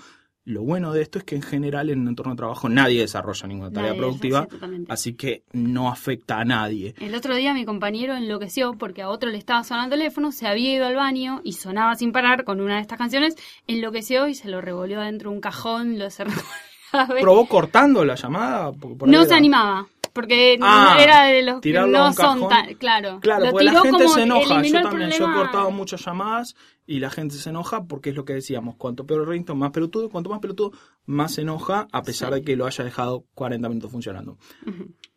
[0.47, 3.47] Lo bueno de esto es que en general en un entorno de trabajo nadie desarrolla
[3.47, 4.47] ninguna tarea Nadie, productiva,
[4.87, 6.95] así que no afecta a nadie.
[7.01, 10.47] El otro día mi compañero enloqueció porque a otro le estaba sonando el teléfono, se
[10.47, 13.35] había ido al baño y sonaba sin parar con una de estas canciones,
[13.67, 16.31] enloqueció y se lo revolvió adentro de un cajón, lo cerró.
[17.19, 18.71] ¿Probó cortando la llamada?
[18.71, 19.85] Por no se animaba,
[20.17, 22.73] porque Ah, no era de los que no son tan...
[22.75, 24.61] Claro, Claro, lo porque la gente como se enoja.
[24.63, 26.55] Yo también, yo he cortado muchas llamadas
[26.87, 28.75] y la gente se enoja porque es lo que decíamos.
[28.77, 30.09] Cuanto peor el ringtone, más pelotudo.
[30.09, 30.71] Cuanto más pelotudo,
[31.05, 32.39] más se enoja a pesar Sí.
[32.39, 34.37] de que lo haya dejado 40 minutos funcionando.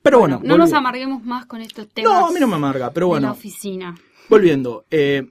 [0.03, 2.91] Pero bueno, no nos amarguemos más con estos temas No, a mí no me amarga,
[2.93, 3.95] pero de la bueno, oficina.
[4.29, 4.85] volviendo.
[4.91, 5.25] eh,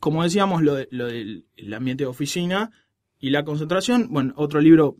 [0.00, 2.70] como decíamos, lo, de- lo del el ambiente de oficina
[3.18, 4.06] y la concentración.
[4.10, 4.96] Bueno, otro libro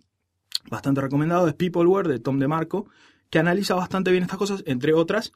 [0.71, 2.89] bastante recomendado es Peopleware de Tom DeMarco,
[3.31, 5.33] que analiza bastante bien estas cosas, entre otras.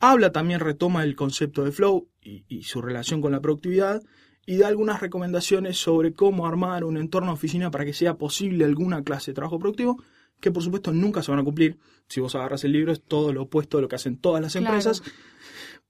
[0.00, 4.02] Habla también, retoma el concepto de flow y, y su relación con la productividad
[4.46, 8.64] y da algunas recomendaciones sobre cómo armar un entorno de oficina para que sea posible
[8.64, 10.02] alguna clase de trabajo productivo,
[10.40, 11.78] que por supuesto nunca se van a cumplir.
[12.08, 14.52] Si vos agarras el libro es todo lo opuesto de lo que hacen todas las
[14.52, 14.66] Claro.
[14.68, 15.02] empresas.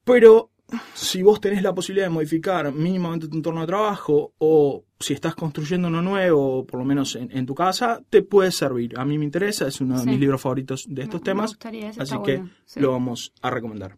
[0.05, 0.51] Pero
[0.95, 5.35] si vos tenés la posibilidad de modificar mínimamente tu entorno de trabajo o si estás
[5.35, 8.99] construyendo uno nuevo, por lo menos en, en tu casa, te puede servir.
[8.99, 10.11] A mí me interesa, es uno de Sí.
[10.11, 11.59] mis libros favoritos de estos Me- me temas,
[11.99, 12.81] así que bueno, sí.
[12.81, 13.97] lo vamos a recomendar.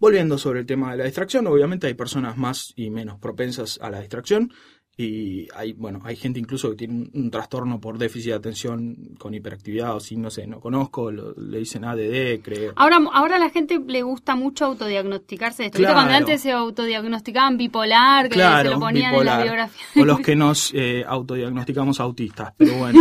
[0.00, 3.90] Volviendo sobre el tema de la distracción, obviamente hay personas más y menos propensas a
[3.90, 4.52] la distracción
[5.00, 8.96] y hay, bueno, hay gente incluso que tiene un, un trastorno por déficit de atención
[9.16, 12.72] con hiperactividad o si no sé, no conozco, lo- le dicen ADD, creo.
[12.74, 15.78] Ahora, ahora a la gente le gusta mucho autodiagnosticarse esto.
[15.78, 15.94] ¿Viste Claro.
[16.08, 19.34] cuando antes se autodiagnosticaban bipolar, que se Claro, lo ponían bipolar.
[19.34, 20.02] en la biografía?
[20.02, 22.98] O los que nos eh, autodiagnosticamos autistas, pero bueno,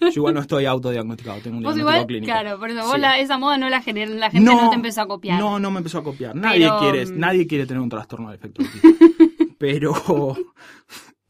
[0.00, 2.32] yo igual no estoy autodiagnosticado, tengo un Vos diagnóstico igual, clínico.
[2.32, 3.00] claro, por eso vos Sí.
[3.02, 5.38] la- esa moda no la generó, la gente no, te empezó a copiar.
[5.38, 6.34] No, no me empezó a copiar.
[6.34, 7.18] Nadie Pero, quiere, mm.
[7.18, 8.88] nadie quiere tener un trastorno de efecto autista.
[9.58, 9.92] Pero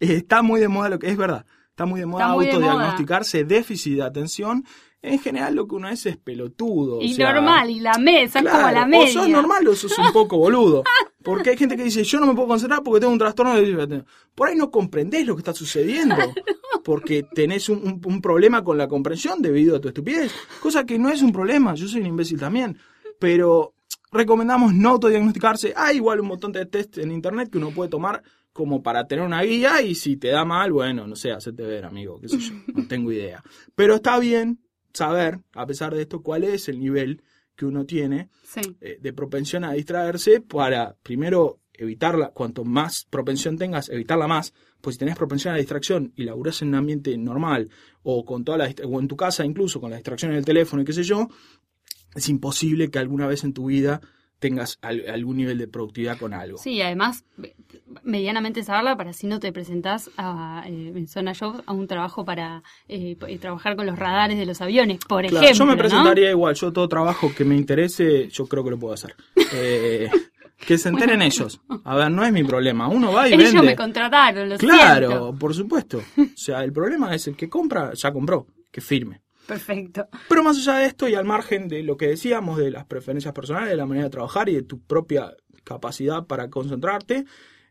[0.00, 1.46] está muy de moda lo que es verdad.
[1.70, 4.64] Está muy de moda muy de autodiagnosticarse déficit de atención.
[5.02, 6.98] En general lo que uno es es pelotudo.
[6.98, 9.04] o y sea, normal, y la mesa, es como Claro, la media.
[9.04, 10.82] O sos normal o sos un poco boludo.
[11.22, 13.60] Porque hay gente que dice, yo no me puedo concentrar porque tengo un trastorno de
[13.60, 14.06] déficit de atención.
[14.34, 16.16] Por ahí no comprendés lo que está sucediendo.
[16.84, 20.32] Porque tenés un, un- un problema con la comprensión debido a tu estupidez.
[20.60, 22.78] Cosa que no es un problema, yo soy un imbécil también.
[23.18, 23.74] Pero
[24.12, 25.72] recomendamos no autodiagnosticarse.
[25.76, 28.22] Hay igual un montón de test en internet que uno puede tomar
[28.56, 31.84] como para tener una guía y si te da mal, bueno, no sé, hacete ver,
[31.84, 33.44] amigo, qué sé yo, no tengo idea.
[33.74, 34.60] Pero está bien
[34.94, 37.22] saber, a pesar de esto, cuál es el nivel
[37.54, 38.60] que uno tiene Sí.
[38.80, 44.94] eh, de propensión a distraerse para, primero, evitarla, cuanto más propensión tengas, evitarla más, pues
[44.96, 47.68] si tenés propensión a la distracción y laburás en un ambiente normal,
[48.02, 50.80] o con toda la o en tu casa incluso, con la distracción en el teléfono
[50.80, 51.28] y qué sé yo,
[52.14, 54.00] es imposible que alguna vez en tu vida
[54.38, 56.58] tengas al- algún nivel de productividad con algo.
[56.58, 57.24] Sí, además,
[58.02, 62.24] medianamente saberla para si no te presentás a, eh, en Zona Jobs a un trabajo
[62.24, 65.58] para eh, eh, trabajar con los radares de los aviones, por Claro, ejemplo.
[65.58, 65.78] yo me ¿no?
[65.78, 69.14] presentaría igual, yo todo trabajo que me interese, yo creo que lo puedo hacer.
[69.52, 70.08] Eh,
[70.66, 71.60] que se enteren ellos.
[71.84, 72.88] A ver, no es mi problema.
[72.88, 73.66] Uno va y Ellos vende.
[73.68, 75.34] me contrataron, lo Claro, siento.
[75.38, 75.98] por supuesto.
[76.18, 79.20] O sea, el problema es el que compra, ya compró, que firme.
[79.46, 80.08] Perfecto.
[80.28, 83.32] Pero más allá de esto y al margen de lo que decíamos, de las preferencias
[83.32, 87.24] personales, de la manera de trabajar y de tu propia capacidad para concentrarte,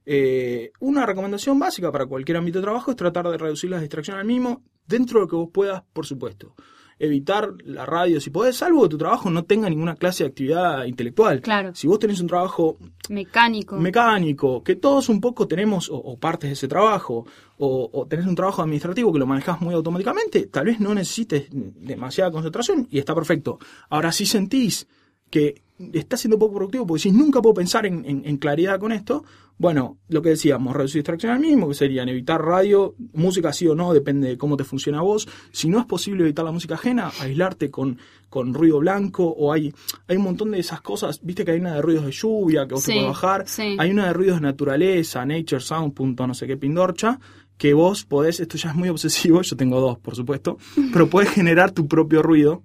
[0.05, 4.21] eh, una recomendación básica para cualquier ámbito de trabajo es tratar de reducir las distracciones
[4.21, 6.55] al mínimo dentro de lo que vos puedas, por supuesto.
[6.97, 10.85] Evitar la radio si podés, salvo que tu trabajo no tenga ninguna clase de actividad
[10.85, 11.41] intelectual.
[11.41, 11.75] Claro.
[11.75, 12.77] Si vos tenés un trabajo
[13.09, 13.75] Mecánico.
[13.77, 17.25] mecánico, que todos un poco tenemos o, o partes de ese trabajo,
[17.57, 21.47] o, o tenés un trabajo administrativo que lo manejás muy automáticamente, tal vez no necesites
[21.51, 23.59] demasiada concentración y está perfecto.
[23.89, 24.87] Ahora, si sentís
[25.35, 28.93] que está siendo poco productivo porque si nunca puedo pensar en, en- en claridad con
[28.93, 29.25] esto,
[29.57, 33.75] bueno, lo que decíamos, reducir distracción al mismo, que serían evitar radio, música sí o
[33.75, 35.27] no, depende de cómo te funciona a vos.
[35.51, 37.97] Si no es posible evitar la música ajena, aislarte con,
[38.29, 39.73] con ruido blanco, o hay,
[40.07, 42.73] hay un montón de esas cosas, viste que hay una de ruidos de lluvia que
[42.75, 43.75] vos te Sí, puedes bajar, sí.
[43.77, 47.19] hay una de ruidos de naturaleza, nature sound, punto no sé qué pindorcha,
[47.57, 50.57] que vos podés, esto ya es muy obsesivo, yo tengo dos, por supuesto,
[50.93, 52.61] pero podés generar tu propio ruido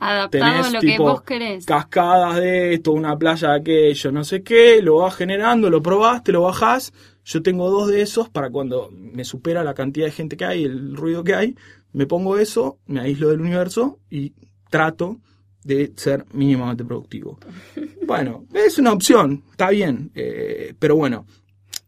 [0.00, 1.66] Adaptado a lo tipo que vos querés.
[1.66, 6.32] cascadas de esto, una playa de aquello, no sé qué, lo vas generando, lo probaste,
[6.32, 6.92] lo bajás.
[7.24, 10.64] Yo tengo dos de esos para cuando me supera la cantidad de gente que hay,
[10.64, 11.56] el ruido que hay,
[11.92, 14.32] me pongo eso, me aíslo del universo y
[14.70, 15.18] trato
[15.64, 17.38] de ser mínimamente productivo.
[18.08, 21.26] Bueno, es una opción, está bien, eh, pero bueno,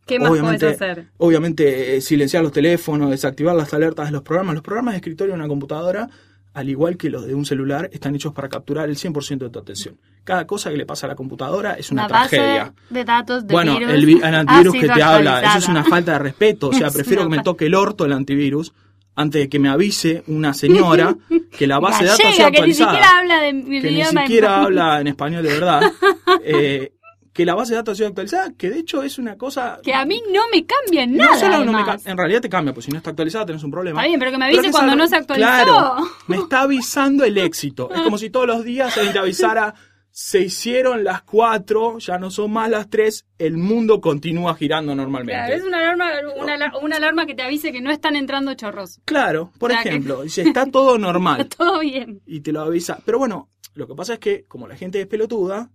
[0.04, 1.06] ¿Qué más obviamente, podés hacer?
[1.16, 4.54] obviamente eh, silenciar los teléfonos, desactivar las alertas de los programas.
[4.54, 6.10] Los programas de escritorio en una computadora,
[6.52, 9.58] al igual que los de un celular, están hechos para capturar el 100% de tu
[9.60, 9.96] atención.
[10.24, 12.74] Cada cosa que le pasa a la computadora es una Una base tragedia.
[12.90, 15.58] de datos de Bueno, virus el, vi- el ha antivirus que te habla, eso actualizada.
[15.58, 16.68] es una falta de respeto.
[16.68, 18.72] O sea, prefiero que me toque el orto el antivirus
[19.14, 21.16] antes de que me avise una señora
[21.56, 23.90] que la base de datos Gallega, sea que ni actualizada siquiera habla de mi que
[23.90, 24.22] ni idioma.
[24.22, 25.82] siquiera habla en español de verdad,
[26.44, 26.92] eh,
[27.32, 29.78] que la base de datos ha sido actualizada, que de hecho es una cosa...
[29.82, 31.38] Que a mí no me cambia no nada.
[31.38, 34.00] solo no me en realidad te cambia, pues si no está actualizada tenés un problema.
[34.00, 35.46] Está bien, pero que me avise cuando no se actualizó.
[35.46, 37.88] Claro, me está avisando el éxito.
[37.94, 39.74] Es como si todos los días alguien te avisara,
[40.12, 45.34] se hicieron las cuatro, ya no son más las tres, el mundo continúa girando normalmente.
[45.40, 49.00] Claro, es una alarma, una, una alarma que te avise que no están entrando chorros.
[49.04, 51.40] Claro, por O sea que- ejemplo, si está todo normal.
[51.42, 52.20] Está todo bien.
[52.26, 52.98] y te lo avisa.
[53.04, 55.70] Pero bueno, lo que pasa es que como la gente es pelotuda,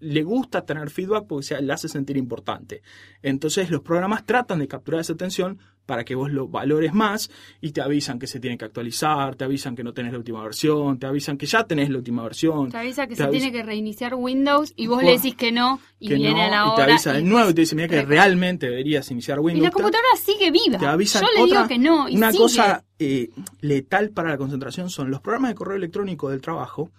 [0.00, 2.82] le gusta tener feedback porque se le hace sentir importante.
[3.22, 7.30] Entonces los programas tratan de capturar esa atención para que vos lo valores más
[7.60, 10.40] y te avisan que se tiene que actualizar, te avisan que no tenés la última
[10.42, 12.70] versión, te avisan que ya tenés la última versión.
[12.70, 15.50] Te avisa que Te se avisa- tiene que reiniciar Windows y vos le decís que
[15.50, 16.76] no y que viene no, a la y hora.
[16.86, 19.64] te avisa de y- nuevo y te dice, mira que realmente deberías iniciar Y Windows.
[19.64, 20.78] la computadora sigue viva.
[20.78, 22.08] te avisan Yo le digo que no.
[22.08, 22.42] Y una sigue.
[22.42, 23.30] cosa eh,
[23.60, 26.90] letal para la concentración son los programas de correo electrónico del trabajo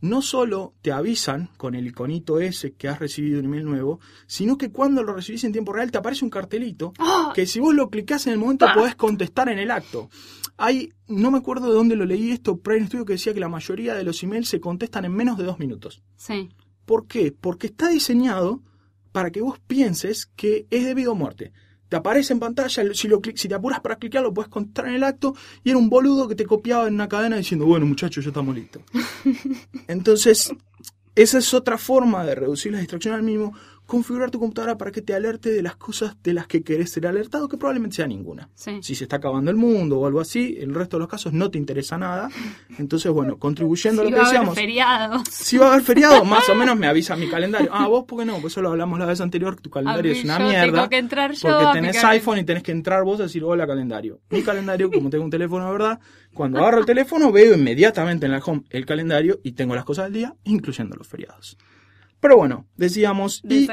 [0.00, 4.58] no solo te avisan con el iconito ese que has recibido un email nuevo, sino
[4.58, 7.32] que cuando lo recibís en tiempo real te aparece un cartelito ¡Ah!
[7.34, 8.74] que si vos lo clicás en el momento Ah.
[8.74, 10.08] podés contestar en el acto.
[10.58, 13.34] Hay, no me acuerdo de dónde lo leí esto, pero hay un estudio que decía
[13.34, 16.02] que la mayoría de los emails se contestan en menos de dos minutos.
[16.16, 16.48] Sí.
[16.84, 17.32] ¿Por qué?
[17.32, 18.62] Porque está diseñado
[19.12, 21.52] para que vos pienses que es debido a muerte.
[21.88, 25.04] Te aparece en pantalla, si, lo, si te apuras para clicarlo, puedes contestar en el
[25.04, 28.30] acto, y era un boludo que te copiaba en una cadena diciendo, bueno muchachos, ya
[28.30, 28.82] estamos listos.
[29.88, 30.52] Entonces,
[31.14, 33.54] esa es otra forma de reducir la distracción al mínimo,
[33.86, 37.06] configurar tu computadora para que te alerte de las cosas de las que querés ser
[37.06, 38.48] alertado, que probablemente sea ninguna.
[38.54, 38.78] Sí.
[38.82, 41.50] Si se está acabando el mundo o algo así, el resto de los casos no
[41.50, 42.28] te interesa nada.
[42.78, 45.22] Entonces, bueno, contribuyendo a lo va que a haber decíamos, feriados.
[45.30, 47.70] si va a haber feriado, más o menos me avisa mi calendario.
[47.72, 48.40] Ah, vos, ¿por qué no?
[48.40, 50.72] Pues eso lo hablamos la vez anterior, que tu calendario mí es una yo mierda.
[50.72, 53.66] tengo que entrar yo porque tenés iPhone y tenés que entrar vos a decir hola
[53.66, 54.20] calendario.
[54.30, 56.00] Mi calendario, como tengo un teléfono verdad,
[56.34, 60.06] cuando agarro el teléfono veo inmediatamente en la home el calendario y tengo las cosas
[60.06, 61.56] del día, incluyendo los feriados.
[62.26, 63.68] Pero bueno, decíamos, y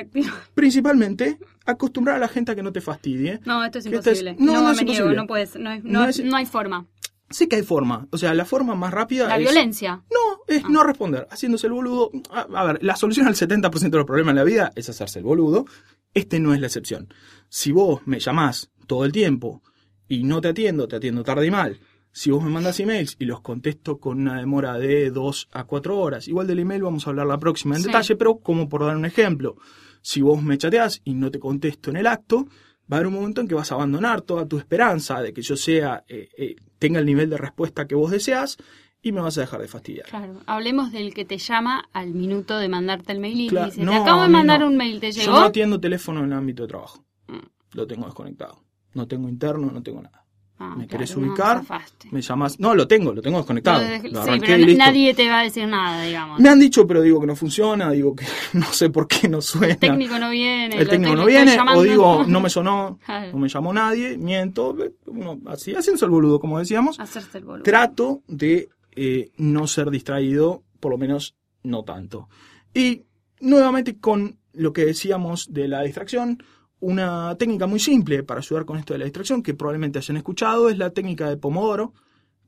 [0.53, 3.39] principalmente acostumbrar a la gente a que no te fastidie.
[3.45, 4.35] No, esto es imposible.
[4.37, 5.55] no, No, no es me niego, no puedes.
[5.55, 6.85] No, No es- no hay forma.
[7.31, 9.41] Sí que hay forma, o sea, la forma más rápida La es...
[9.41, 10.03] violencia.
[10.11, 12.11] No, es no responder, haciéndose el boludo.
[12.29, 15.17] A, a ver, la solución al 70% de los problemas en la vida es hacerse
[15.17, 15.65] el boludo.
[16.13, 17.11] Este no es la excepción.
[17.49, 19.63] Si vos me llamás todo el tiempo
[20.07, 21.79] y no te atiendo, te atiendo tarde y mal.
[22.15, 25.97] Si vos me mandas emails y los contesto con una demora de 2 a 4
[25.99, 27.87] horas, igual del email vamos a hablar la próxima en Sí.
[27.87, 29.55] detalle, pero como por dar un ejemplo,
[30.01, 32.45] si vos me chateás y no te contesto en el acto,
[32.91, 35.41] va a haber un momento en que vas a abandonar toda tu esperanza de que
[35.41, 38.57] yo sea, eh, eh, tenga el nivel de respuesta que vos deseas
[39.01, 40.05] y me vas a dejar de fastidiar.
[40.07, 40.39] Claro.
[40.45, 43.91] Hablemos del que te llama al minuto de mandarte el mail y Claro, dice, no,
[43.91, 44.67] te acabo de mandar no.
[44.67, 45.33] un mail, ¿te Yo llegó?
[45.33, 47.03] no atiendo teléfono en el ámbito de trabajo.
[47.27, 47.37] Mm.
[47.75, 48.59] Lo tengo desconectado.
[48.93, 50.22] No tengo interno, no tengo nada.
[50.59, 51.63] Ah, ¿Me claro, querés ubicar?
[52.11, 52.59] Me llamas.
[52.59, 53.81] No, lo tengo, lo tengo desconectado.
[53.81, 56.39] Lo de- Lo sí, pero y nadie te va a decir nada, digamos.
[56.39, 59.41] Me han dicho, pero digo que no funciona, digo que no sé por qué no
[59.41, 59.73] suena.
[59.73, 60.77] El técnico no viene.
[60.77, 63.31] El técnico no viene, o digo, no me sonó, Claro.
[63.33, 64.75] no me llamó nadie, miento,
[65.07, 66.99] uno, así, haciendo el boludo, como decíamos.
[66.99, 67.63] Hacerse el boludo.
[67.63, 72.29] trato de eh, no ser distraído, por lo menos no tanto.
[72.75, 73.03] Y
[73.41, 76.43] nuevamente con lo que decíamos de la distracción,
[76.83, 80.69] una técnica muy simple para ayudar con esto de la distracción, que probablemente hayan escuchado,
[80.69, 81.93] es la técnica de Pomodoro,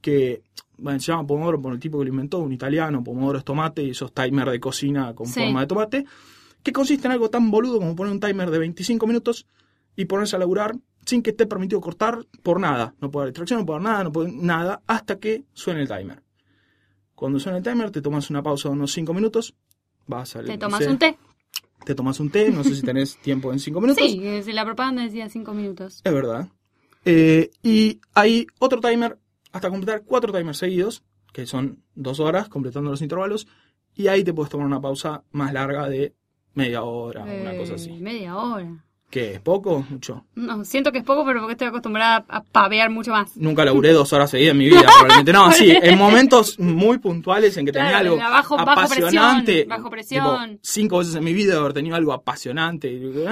[0.02, 0.44] que
[0.78, 3.82] bueno, se llama Pomodoro por el tipo que lo inventó, un italiano, Pomodoro es tomate
[3.84, 5.40] y esos timers de cocina con Sí.
[5.40, 6.06] forma de tomate,
[6.62, 9.48] que consiste en algo tan boludo como poner un timer de 25 minutos
[9.96, 12.94] y ponerse a laburar sin que esté permitido cortar por nada.
[13.00, 15.88] No puede haber distracción, no puede haber nada, no puede nada, hasta que suene el
[15.88, 16.22] timer.
[17.14, 19.56] Cuando suene el timer, te tomas una pausa de unos 5 minutos,
[20.08, 20.46] vas al...
[20.46, 21.18] Te no tomas sé, un té.
[21.86, 24.04] Te tomas un té, no sé si tenés tiempo en cinco minutos.
[24.04, 26.02] Sí, eh, la propaganda decía cinco minutos.
[26.04, 26.48] Es verdad.
[27.06, 29.18] Eh, y hay otro timer
[29.52, 33.48] hasta completar cuatro timers seguidos, que son dos horas completando los intervalos,
[33.96, 36.14] y ahí te puedes tomar una pausa más larga de
[36.56, 37.92] media hora, una Eh, cosa así.
[37.92, 38.84] Media hora.
[39.16, 39.36] ¿Qué?
[39.36, 39.86] ¿Es poco?
[39.90, 40.26] Mucho.
[40.36, 43.38] No, siento que es poco, pero porque estoy acostumbrada a pavear mucho más.
[43.38, 45.32] Nunca laburé dos horas seguidas en mi vida, probablemente.
[45.32, 49.52] No, sí, en momentos muy puntuales en que tenía Claro, algo bajo- bajo apasionante.
[49.54, 50.50] presión, bajo presión.
[50.50, 52.90] tipo, cinco veces en mi vida haber tenido algo apasionante.
[52.94, 53.30] ¿eh?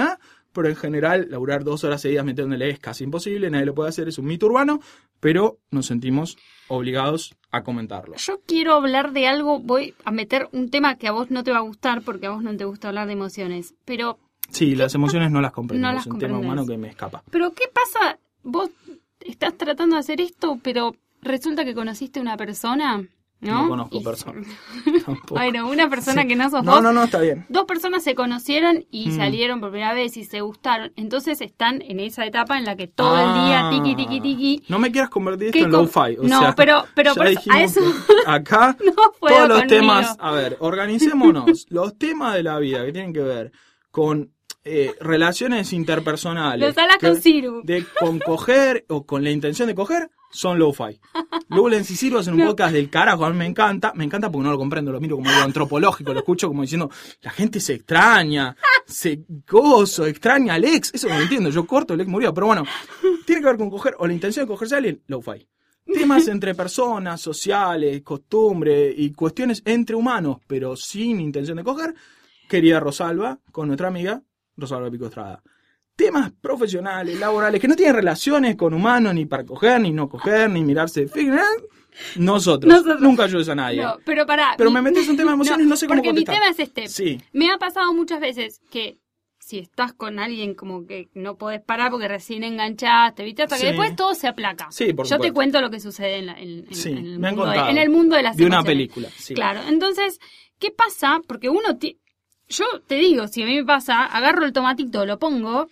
[0.54, 4.08] Pero en general, laburar dos horas seguidas metiéndole es casi imposible, nadie lo puede hacer,
[4.08, 4.80] es un mito urbano,
[5.20, 8.16] pero nos sentimos obligados a comentarlo.
[8.16, 11.50] Yo quiero hablar de algo, voy a meter un tema que a vos no te
[11.50, 14.18] va a gustar porque a vos no te gusta hablar de emociones, pero
[14.50, 17.22] Sí, las emociones no las comprendo, No las es un tema humano que me escapa.
[17.30, 18.18] pero ¿qué pasa?
[18.42, 18.70] Vos
[19.20, 22.98] estás tratando de hacer esto, pero resulta que conociste una persona,
[23.40, 23.62] ¿no?
[23.62, 24.46] No, conozco Y- personas.
[25.30, 26.28] Bueno, una persona Sí.
[26.28, 26.82] que no sos No, vos.
[26.82, 27.46] no, no, está bien.
[27.48, 29.16] Dos personas se conocieron y Mm.
[29.16, 30.92] salieron por primera vez y se gustaron.
[30.96, 33.70] Entonces están en esa etapa en la que todo el día Ah.
[33.70, 34.62] tiki tiki tiki.
[34.68, 37.26] No me quieras convertir ¿Qué esto en con- o No, sea, pero- pero ya por
[37.26, 37.80] eso- a eso-
[38.26, 39.80] acá No puedo todos los conmigo.
[39.80, 41.44] temas, a ver, organicémonos.
[41.70, 43.52] los temas de la vida que tienen que ver
[43.90, 44.32] con
[44.64, 46.74] eh, relaciones interpersonales.
[46.74, 47.60] Los que- con Ciru.
[47.64, 50.98] De con coger o con la intención de coger son low-fi.
[51.50, 52.46] Lugulen y Ciru hacen un No.
[52.46, 53.92] podcast del carajo, a mí me encanta.
[53.94, 56.90] Me encanta porque no lo comprendo, lo miro como algo antropológico, lo escucho como diciendo,
[57.22, 60.92] la gente se extraña, se gozo, extraña al ex.
[60.94, 62.32] Eso no lo entiendo, yo corto, el ex murió.
[62.34, 62.64] Pero bueno,
[63.26, 65.46] tiene que ver con coger o la intención de cogerse a alguien, low-fi.
[65.86, 71.94] Temas entre personas, sociales, costumbres y cuestiones entre humanos, pero sin intención de coger,
[72.48, 74.22] querida Rosalba, con nuestra amiga
[74.56, 75.42] Rosalba Pico Estrada.
[75.96, 80.50] Temas profesionales, laborales, que no tienen relaciones con humanos, ni para coger, ni no coger,
[80.50, 81.06] ni mirarse.
[82.16, 82.68] Nosotros.
[82.72, 83.00] Nosotros.
[83.00, 83.82] Nunca ayudes a nadie.
[83.82, 84.54] No, pero pará.
[84.58, 86.88] Pero me metes un tema de emociones, no sé cómo Porque mi tema es este.
[86.88, 87.20] Sí.
[87.32, 88.98] Me ha pasado muchas veces que
[89.38, 93.42] si estás con alguien como que no podés parar porque recién enganchaste, ¿viste?
[93.42, 93.66] Hasta que Sí.
[93.68, 94.68] después todo se aplaca.
[94.70, 97.18] Sí, por Yo te cuento lo que sucede en, la- en- en- Sí, en el,
[97.20, 99.08] mundo de, en el mundo de las De una película.
[99.16, 99.34] Sí.
[99.34, 100.18] Claro, entonces,
[100.58, 101.20] ¿qué pasa?
[101.28, 101.76] Porque uno...
[102.48, 105.68] Yo te digo, si a mí me pasa, agarro el tomatito, lo pongo...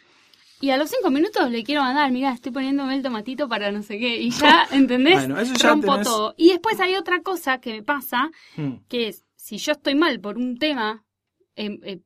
[0.61, 3.83] Y a los cinco minutos le quiero mandar, mira, estoy poniéndome el tomatito para no
[3.83, 4.19] sé qué.
[4.21, 5.15] Y ya, ¿entendés?
[5.15, 6.35] Bueno, eso ya Rompo tenés- todo.
[6.37, 10.21] Y después hay otra cosa que me pasa, Mm, que es, si yo estoy mal
[10.21, 11.03] por un tema
[11.57, 11.99] eh, eh,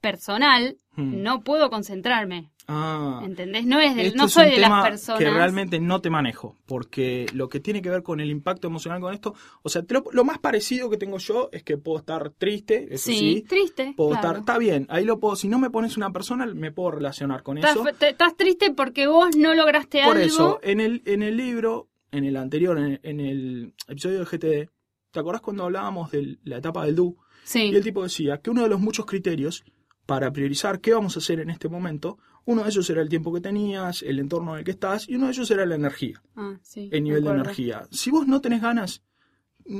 [0.00, 1.22] personal, mm.
[1.22, 2.50] no puedo concentrarme.
[2.68, 3.20] Ah.
[3.24, 3.64] ¿Entendés?
[3.64, 5.18] No es del, no es soy un de tema las personas.
[5.22, 9.00] que realmente no te manejo, porque lo que tiene que ver con el impacto emocional
[9.00, 12.30] con esto, o sea, lo, lo más parecido que tengo yo es que puedo estar
[12.30, 13.94] triste, eso sí, sí, triste.
[13.96, 14.26] puedo claro.
[14.28, 17.42] estar, está bien, ahí lo puedo, si no me pones una persona, me puedo relacionar
[17.44, 17.88] con Estás, eso.
[17.88, 20.26] estás triste porque vos no lograste Por algo.
[20.26, 24.70] eso, en el, en el libro, en el anterior, en, en el episodio de GTD,
[25.12, 27.16] ¿te acordás cuando hablábamos de la etapa del DU?
[27.44, 27.70] Sí.
[27.72, 29.64] Y el tipo decía que uno de los muchos criterios
[30.04, 33.32] para priorizar qué vamos a hacer en este momento, uno de ellos era el tiempo
[33.32, 36.22] que tenías, el entorno en el que estás, y uno de ellos era la energía,
[36.34, 37.86] Ah, sí, el nivel de energía.
[37.90, 39.02] Si vos no tenés ganas,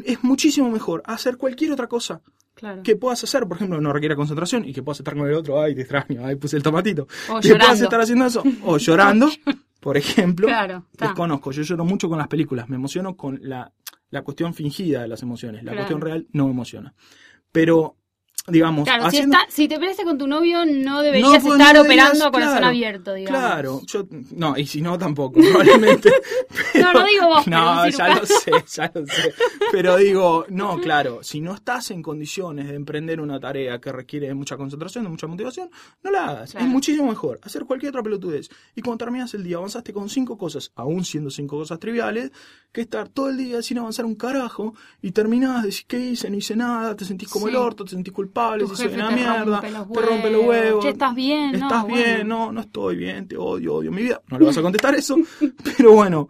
[0.04, 2.20] es muchísimo mejor hacer cualquier otra cosa
[2.54, 2.82] Claro.
[2.82, 5.60] que puedas hacer, por ejemplo, no requiera concentración y que puedas estar con el otro,
[5.60, 7.06] ay, te extraño, ay, puse el tomatito.
[7.30, 9.28] O que puedas estar haciendo eso, o llorando,
[9.80, 10.46] por ejemplo.
[10.48, 10.86] Claro.
[10.98, 13.70] Desconozco, yo lloro mucho con las películas, me emociono con la,
[14.10, 15.76] la cuestión fingida de las emociones, la Claro.
[15.86, 16.94] cuestión real no me emociona.
[17.52, 17.95] Pero,
[18.48, 21.74] digamos, Claro, si, está, si te peleaste con tu novio, no deberías No, pues, estar
[21.74, 23.40] no operando a corazón claro, abierto, digamos.
[23.40, 26.10] Claro, yo, no, y si no tampoco, probablemente.
[26.74, 29.34] No, no digo vos, No, ya lo sé, ya lo sé.
[29.72, 34.28] Pero digo, no, claro, si no estás en condiciones de emprender una tarea que requiere
[34.28, 35.70] de mucha concentración, de mucha motivación,
[36.02, 36.50] no la hagas.
[36.52, 36.66] Claro.
[36.66, 38.48] Es muchísimo mejor hacer cualquier otra pelotudez.
[38.74, 42.30] Y cuando terminas el día, avanzaste con cinco cosas, aún siendo cinco cosas triviales,
[42.72, 46.28] que estar todo el día sin avanzar un carajo y terminás, decís, ¿qué hice?
[46.30, 47.50] No hice nada, te sentís como Sí.
[47.50, 48.35] el orto, te sentís culpable,
[48.68, 50.84] Si soy una te mierda, rompe los te rompe los huevos.
[50.84, 51.52] Che, ¿estás bien?
[51.52, 51.96] No, Estás bueno.
[51.96, 54.20] bien, no, no estoy bien, te odio, odio mi vida.
[54.28, 55.16] No le vas a contestar eso,
[55.76, 56.28] pero bueno.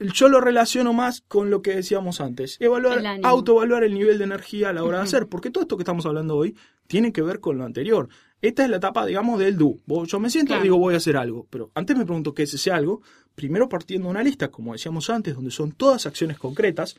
[0.00, 2.56] Yo lo relaciono más con lo que decíamos antes.
[2.58, 5.26] Evaluar, autoevaluar el nivel de energía a la hora de hacer.
[5.26, 6.56] Porque todo esto que estamos hablando hoy
[6.86, 8.08] tiene que ver con lo anterior.
[8.40, 9.78] Esta es la etapa, digamos, del do.
[10.06, 11.46] Yo me siento y digo, voy a hacer algo.
[11.50, 13.02] Pero antes me pregunto qué es ese algo.
[13.34, 16.96] Primero partiendo de una lista, como decíamos antes, donde son todas acciones concretas.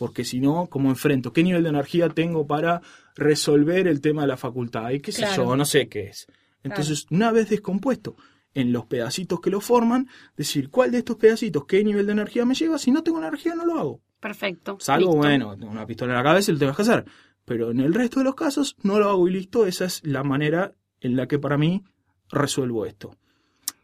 [0.00, 1.30] Porque si no, ¿cómo enfrento?
[1.30, 2.80] ¿Qué nivel de energía tengo para
[3.16, 4.88] resolver el tema de la facultad?
[4.92, 6.26] Y qué sé yo, no sé qué es.
[6.62, 8.16] Entonces, una vez descompuesto
[8.54, 10.08] en los pedacitos que lo forman,
[10.38, 12.78] decir cuál de estos pedacitos, qué nivel de energía me lleva.
[12.78, 14.00] Si no tengo energía, no lo hago.
[14.20, 14.78] Perfecto.
[14.80, 15.18] Salvo, listo.
[15.18, 17.04] bueno, tengo una pistola en la cabeza y lo tengo que hacer.
[17.44, 19.66] Pero en el resto de los casos, no lo hago y listo.
[19.66, 20.72] Esa es la manera
[21.02, 21.84] en la que para mí
[22.30, 23.18] resuelvo esto.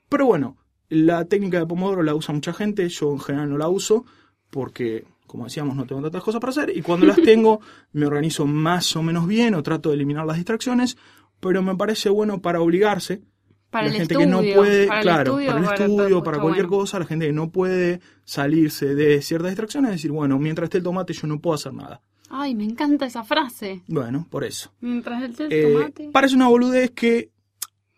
[0.08, 0.56] Pero bueno,
[0.88, 2.88] la técnica de Pomodoro la usa mucha gente.
[2.88, 4.06] Yo en general no la uso
[4.48, 7.60] porque como decíamos, no tengo tantas cosas para hacer y cuando las tengo
[7.92, 10.96] me organizo más o menos bien o trato de eliminar las distracciones,
[11.40, 13.22] pero me parece bueno para obligarse.
[13.70, 16.22] Para la el gente estudio, que no puede, para el claro, estudio, para el estudio,
[16.22, 16.82] para cualquier bueno.
[16.82, 20.84] cosa, la gente que no puede salirse de ciertas distracciones, decir, bueno, mientras esté el
[20.84, 22.00] tomate yo no puedo hacer nada.
[22.30, 23.82] Ay, me encanta esa frase.
[23.88, 24.72] Bueno, por eso.
[24.80, 26.10] Mientras el té Eh, tomate.
[26.12, 27.30] parece una boludez que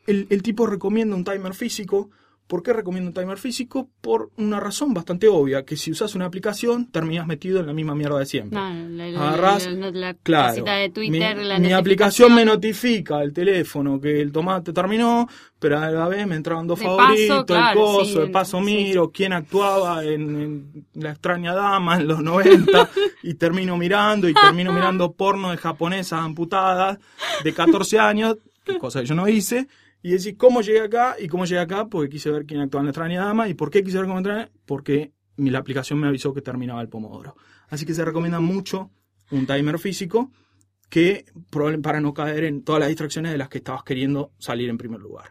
[0.06, 2.10] el, el tipo recomienda un timer físico.
[2.48, 3.88] ¿Por qué recomienda un timer físico?
[4.00, 7.94] Por una razón bastante obvia, que si usas una aplicación terminas metido en la misma
[7.94, 8.58] mierda de siempre.
[8.58, 11.74] No, la, la- Agarrás, la- la Claro, de Twitter, mi, la mi notificación.
[11.78, 15.28] aplicación me notifica el teléfono que el tomate terminó,
[15.58, 18.26] pero a la vez me entraban dos De favoritos, paso, claro, el coso, sí, de
[18.28, 18.64] paso sí.
[18.64, 22.88] miro quién actuaba en, en La extraña dama en los 90
[23.24, 26.98] y termino mirando y termino mirando porno de japonesas amputadas
[27.44, 29.68] de 14 años, que cosa que yo no hice,
[30.08, 32.86] y decir cómo llegué acá y cómo llegué acá porque quise ver quién actuaba en
[32.86, 36.32] La extraña dama y por qué quise ver cómo entraba, porque la aplicación me avisó
[36.32, 37.36] que terminaba el pomodoro.
[37.68, 38.90] Así que se recomienda mucho
[39.30, 40.30] un timer físico
[40.88, 41.26] que
[41.82, 45.00] para no caer en todas las distracciones de las que estabas queriendo salir en primer
[45.00, 45.26] lugar.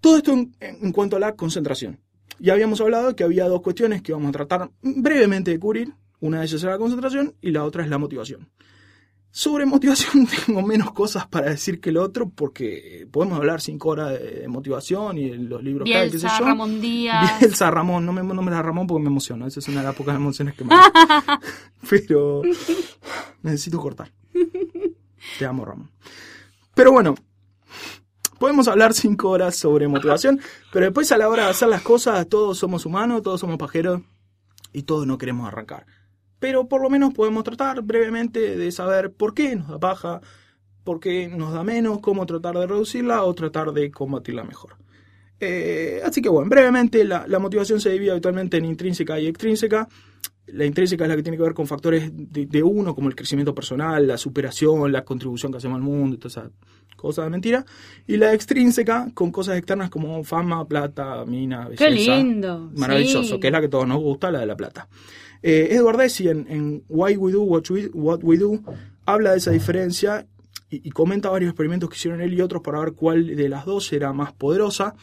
[0.00, 2.00] Todo esto en, en cuanto a la concentración.
[2.40, 5.94] Ya habíamos hablado que había dos cuestiones que vamos a tratar brevemente de cubrir.
[6.18, 8.50] Una de ellas es la concentración y la otra es la motivación.
[9.36, 14.12] Sobre motivación tengo menos cosas para decir que lo otro porque podemos hablar cinco horas
[14.12, 16.44] de, motivación y los libros que hay, qué sé Bielsa, yo.
[16.44, 17.40] Ramón Díaz.
[17.40, 19.48] Bielsa, Ramón, no me nombres a Ramón porque me emociona.
[19.48, 20.76] Esa es una de las pocas emociones que me
[21.90, 22.42] Pero
[23.42, 24.12] necesito cortar.
[25.36, 25.90] Te amo, Ramón.
[26.72, 27.16] Pero bueno,
[28.38, 30.38] podemos hablar cinco horas sobre motivación,
[30.72, 34.00] pero después a la hora de hacer las cosas, todos somos humanos, todos somos pajeros
[34.72, 35.86] y todos no queremos arrancar.
[36.38, 40.20] Pero por lo menos podemos tratar brevemente de saber por qué nos da paja,
[40.84, 44.76] por qué nos da menos, cómo tratar de reducirla o tratar de combatirla mejor.
[45.40, 49.88] Eh, así que bueno, brevemente la, la motivación se divide habitualmente en intrínseca y extrínseca.
[50.46, 53.16] La intrínseca es la que tiene que ver con factores de, de uno, como el
[53.16, 56.50] crecimiento personal, la superación, la contribución que hacemos al mundo, y todas esas
[56.96, 57.64] cosas de mentira.
[58.06, 61.84] Y la extrínseca con cosas externas como fama, plata, mina, belleza.
[61.86, 62.70] Qué lindo.
[62.76, 63.40] Maravilloso, sí.
[63.40, 64.86] que es la que a todos nos gusta, la de la plata.
[65.46, 68.62] Eh, Edward Deci en, Why We Do What We, What We Do
[69.04, 70.26] habla de esa diferencia
[70.70, 73.92] y, comenta varios experimentos que hicieron él y otros para ver cuál de las dos
[73.92, 74.94] era más poderosa.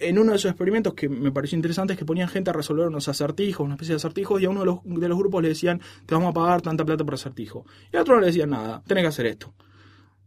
[0.00, 2.88] En uno de esos experimentos que me pareció interesante es que ponían gente a resolver
[2.88, 5.50] unos acertijos, una especie de acertijos, y a uno de los, de los grupos le
[5.50, 7.64] decían, te vamos a pagar tanta plata por acertijo.
[7.92, 9.54] Y al otro no le decían nada, tenés que hacer esto.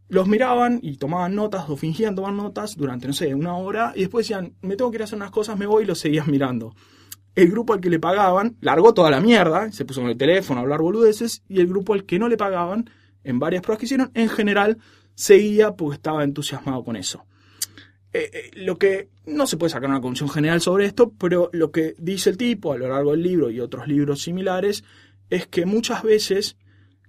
[0.08, 4.02] Los miraban y tomaban notas o fingían tomar notas durante, no sé, una hora, y
[4.02, 6.32] después decían, me tengo que ir a hacer unas cosas, me voy y los seguían
[6.32, 6.74] mirando.
[7.36, 10.60] El grupo al que le pagaban largó toda la mierda, se puso con el teléfono
[10.60, 12.90] a hablar boludeces, y el grupo al que no le pagaban,
[13.24, 14.78] en varias pruebas que hicieron, en general
[15.16, 17.26] seguía porque estaba entusiasmado con eso.
[18.14, 21.72] Eh, eh, lo que no se puede sacar una conclusión general sobre esto, pero lo
[21.72, 24.84] que dice el tipo a lo largo del libro y otros libros similares
[25.30, 26.58] es que muchas veces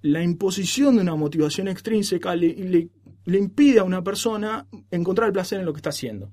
[0.02, 2.88] la imposición de una motivación extrínseca le, le-
[3.24, 6.30] le impide a una persona encontrar el placer en lo que está haciendo.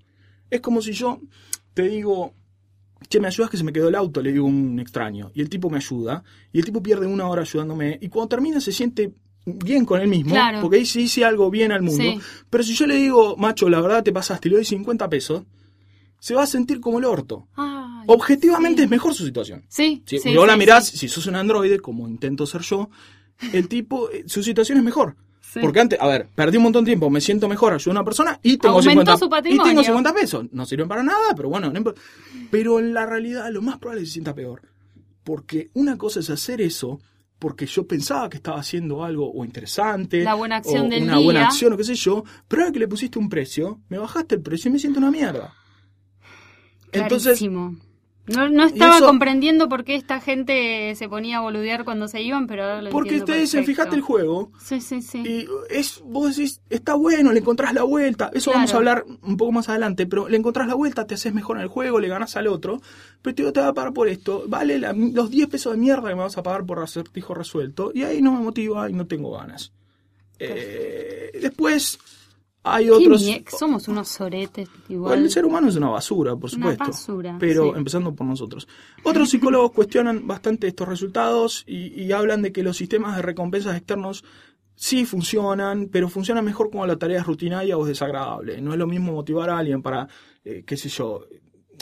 [0.51, 1.19] Es como si yo
[1.73, 2.33] te digo,
[3.08, 5.41] che, me ayudas que se me quedó el auto, le digo a un extraño, y
[5.41, 8.72] el tipo me ayuda, y el tipo pierde una hora ayudándome, y cuando termina se
[8.72, 9.14] siente
[9.45, 10.62] bien con él mismo, Claro.
[10.62, 12.04] porque dice, hice algo bien al mundo.
[12.04, 12.20] Sí.
[12.50, 15.43] Pero si yo le digo, macho, la verdad te pasaste y le doy 50 pesos,
[16.20, 17.47] se va a sentir como el orto.
[17.56, 18.84] Ay, Objetivamente sí.
[18.86, 19.64] es mejor su situación.
[19.70, 22.89] Sí, Si sí, la mirás, si sos un androide, como intento ser yo,
[23.54, 25.16] el tipo, eh, su situación es mejor.
[25.52, 25.60] Sí.
[25.62, 28.04] Porque antes, a ver, perdí un montón de tiempo, me siento mejor, ayudo a una
[28.06, 30.45] persona y tengo, Aumentó 50, su y tengo 50 pesos.
[30.52, 31.93] No sirven para nada, pero bueno, no
[32.52, 34.62] pero en la realidad lo más probable es que se sienta peor.
[35.24, 37.00] Porque una cosa es hacer eso
[37.39, 41.18] porque yo pensaba que estaba haciendo algo o interesante, La buena acción o del una
[41.18, 41.47] buena día.
[41.47, 44.41] acción o qué sé yo, pero ahora que le pusiste un precio, me bajaste el
[44.41, 45.56] precio y me siento una mierda.
[46.91, 47.78] Entonces, Clarísimo.
[48.36, 52.21] No, no estaba eso- comprendiendo por qué esta gente se ponía a boludear cuando se
[52.21, 55.17] iban, pero ahora lo porque ustedes dicen, fíjate el juego, Sí, sí, sí.
[55.19, 58.30] Y es, vos decís, está bueno, le encontrás la vuelta.
[58.34, 61.34] Eso vamos a hablar un poco más adelante, pero le encontrás la vuelta, te haces
[61.34, 62.82] mejor en el juego, le ganás al otro.
[63.21, 64.43] Pero te, digo, te va a pagar por esto.
[64.47, 67.91] Vale la- los 10 pesos de mierda que me vas a pagar por acertijo resuelto.
[67.93, 69.73] Y ahí no me motiva y no tengo ganas.
[70.38, 71.99] Eh, después
[72.64, 73.26] hay otros.
[73.57, 75.20] Somos unos soretes igual.
[75.20, 76.84] El ser humano es una basura, por Una supuesto.
[76.86, 77.78] basura, pero sí.
[77.78, 78.68] empezando por nosotros.
[79.03, 83.76] Otros psicólogos cuestionan bastante estos resultados y, y hablan de que los sistemas de recompensas
[83.76, 84.24] externos
[84.76, 88.62] sí funcionan, pero funcionan mejor cuando la tarea es rutinaria o es desagradable.
[88.62, 90.07] No es lo mismo motivar a alguien para,
[90.43, 91.26] eh, qué sé yo,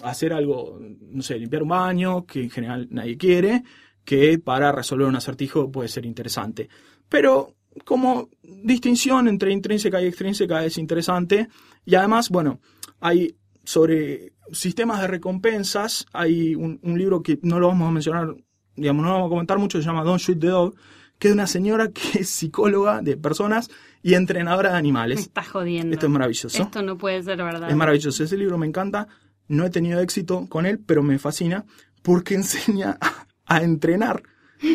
[0.04, 3.64] hacer algo, no sé, limpiar un baño, que en general nadie quiere,
[4.04, 6.70] que para resolver un acertijo puede ser interesante.
[7.10, 11.48] Pero como distinción entre intrínseca y extrínseca es interesante.
[11.86, 12.60] Y además, bueno,
[13.00, 18.36] hay sobre sistemas de recompensas, hay un, un libro que no lo vamos a mencionar
[18.78, 20.76] digamos, no vamos a comentar mucho, se llama Don't Shoot the Dog,
[21.20, 23.70] que es una señora que es psicóloga de personas
[24.02, 25.20] y entrenadora de Me animales.
[25.20, 25.94] estás jodiendo.
[25.94, 26.62] Esto es maravilloso.
[26.64, 27.70] Esto no puede ser verdad.
[27.70, 28.24] Es maravilloso.
[28.24, 29.08] Ese libro me encanta.
[29.48, 31.66] No he tenido éxito con él, pero me fascina
[32.04, 34.24] porque enseña a, a entrenar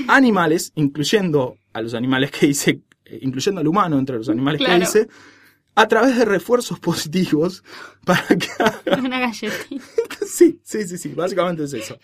[0.09, 2.83] animales, incluyendo a los animales que dice,
[3.21, 4.75] incluyendo al humano entre los animales Claro.
[4.75, 5.09] que dice,
[5.75, 7.63] a través de refuerzos positivos
[8.05, 9.85] para que haga Una galletita.
[10.27, 11.99] Sí, sí, sí, sí, básicamente es eso.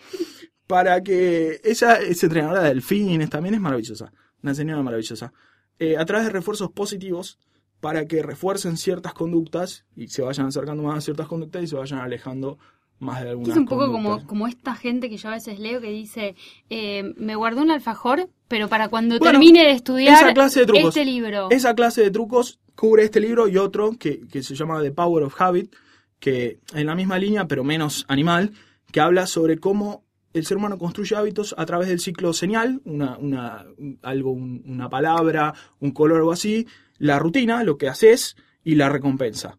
[0.67, 4.11] Para que ella es entrenadora de delfines, también es maravillosa,
[4.43, 5.33] una señora maravillosa.
[5.79, 7.39] Eh, a través de refuerzos positivos,
[7.79, 11.75] para que refuercen ciertas conductas y se vayan acercando más a ciertas conductas y se
[11.75, 12.59] vayan alejando
[12.99, 14.15] más de algunas Es un poco conductas.
[14.17, 16.35] como, como esta gente que yo a veces leo que dice,
[16.69, 20.65] eh, me guardé un alfajor, pero para cuando Bueno, termine de estudiar esa clase de
[20.65, 20.95] trucos.
[20.97, 21.47] este libro.
[21.49, 25.23] Esa clase de trucos cubre este libro y otro que, que se llama The Power
[25.23, 25.73] of Habit,
[26.19, 28.51] que en la misma línea, pero menos animal,
[28.91, 33.17] que habla sobre cómo el ser humano construye hábitos a través del ciclo señal, una,
[33.17, 33.65] una,
[34.03, 38.75] algo, un- una palabra, un color o algo así, la rutina, lo que haces y
[38.75, 39.57] la recompensa.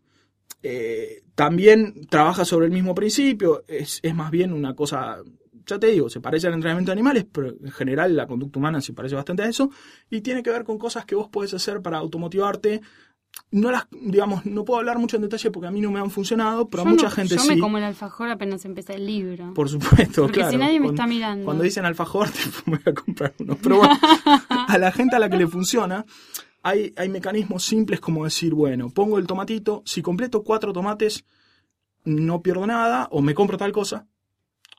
[0.63, 5.19] Eh, también trabaja sobre el mismo principio, es, es más bien una cosa,
[5.67, 8.81] ya te digo, se parece al entrenamiento de animales, pero en general la conducta humana
[8.83, 9.71] se parece bastante a eso,
[10.11, 12.81] y tiene que ver con cosas que vos podés hacer para automotivarte.
[13.53, 16.11] No las, digamos, no puedo hablar mucho en detalle porque a mí no me han
[16.11, 17.55] funcionado, pero Yo a mucha no- gente yo sí.
[17.55, 19.55] me como el alfajor apenas empieza el libro.
[19.55, 20.51] Por supuesto, Porque claro.
[20.51, 21.45] si nadie me Cuando- está mirando.
[21.45, 22.29] Cuando dicen alfajor,
[22.67, 23.57] me voy a comprar uno.
[23.63, 23.95] Pero bueno,
[24.69, 26.05] a la gente a la que le funciona,
[26.63, 31.25] hay, hay mecanismos simples como decir, bueno, pongo el tomatito, si completo cuatro tomates,
[32.05, 34.07] no pierdo nada, o me compro tal cosa.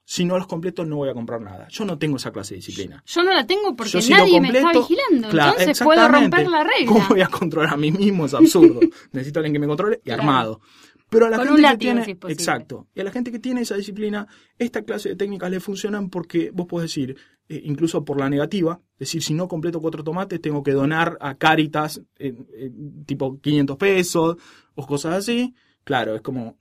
[0.04, 1.68] Si no los completo, no voy a comprar nada.
[1.70, 3.02] Yo no tengo esa clase de disciplina.
[3.06, 5.30] Yo no la tengo porque Yo si lo nadie me está vigilando.
[5.30, 6.88] Claro, entonces puedo romper la regla.
[6.88, 8.26] ¿Cómo voy a controlar a mí mismo?
[8.26, 8.82] Es absurdo.
[9.14, 10.22] Necesito a alguien que me controle y Claro.
[10.24, 10.62] armado.
[11.10, 13.62] Pero a la Con gente que tiene, si exacto, y a la gente que tiene
[13.62, 14.28] esa disciplina,
[14.58, 17.18] esta clase de técnicas le funcionan porque vos podés decir,
[17.52, 21.36] eh, incluso por la negativa, decir, si no completo cuatro tomates, tengo que donar a
[21.36, 22.72] Caritas eh, eh,
[23.06, 24.38] tipo 500 pesos
[24.76, 25.54] o cosas así.
[25.84, 26.58] Claro, es como,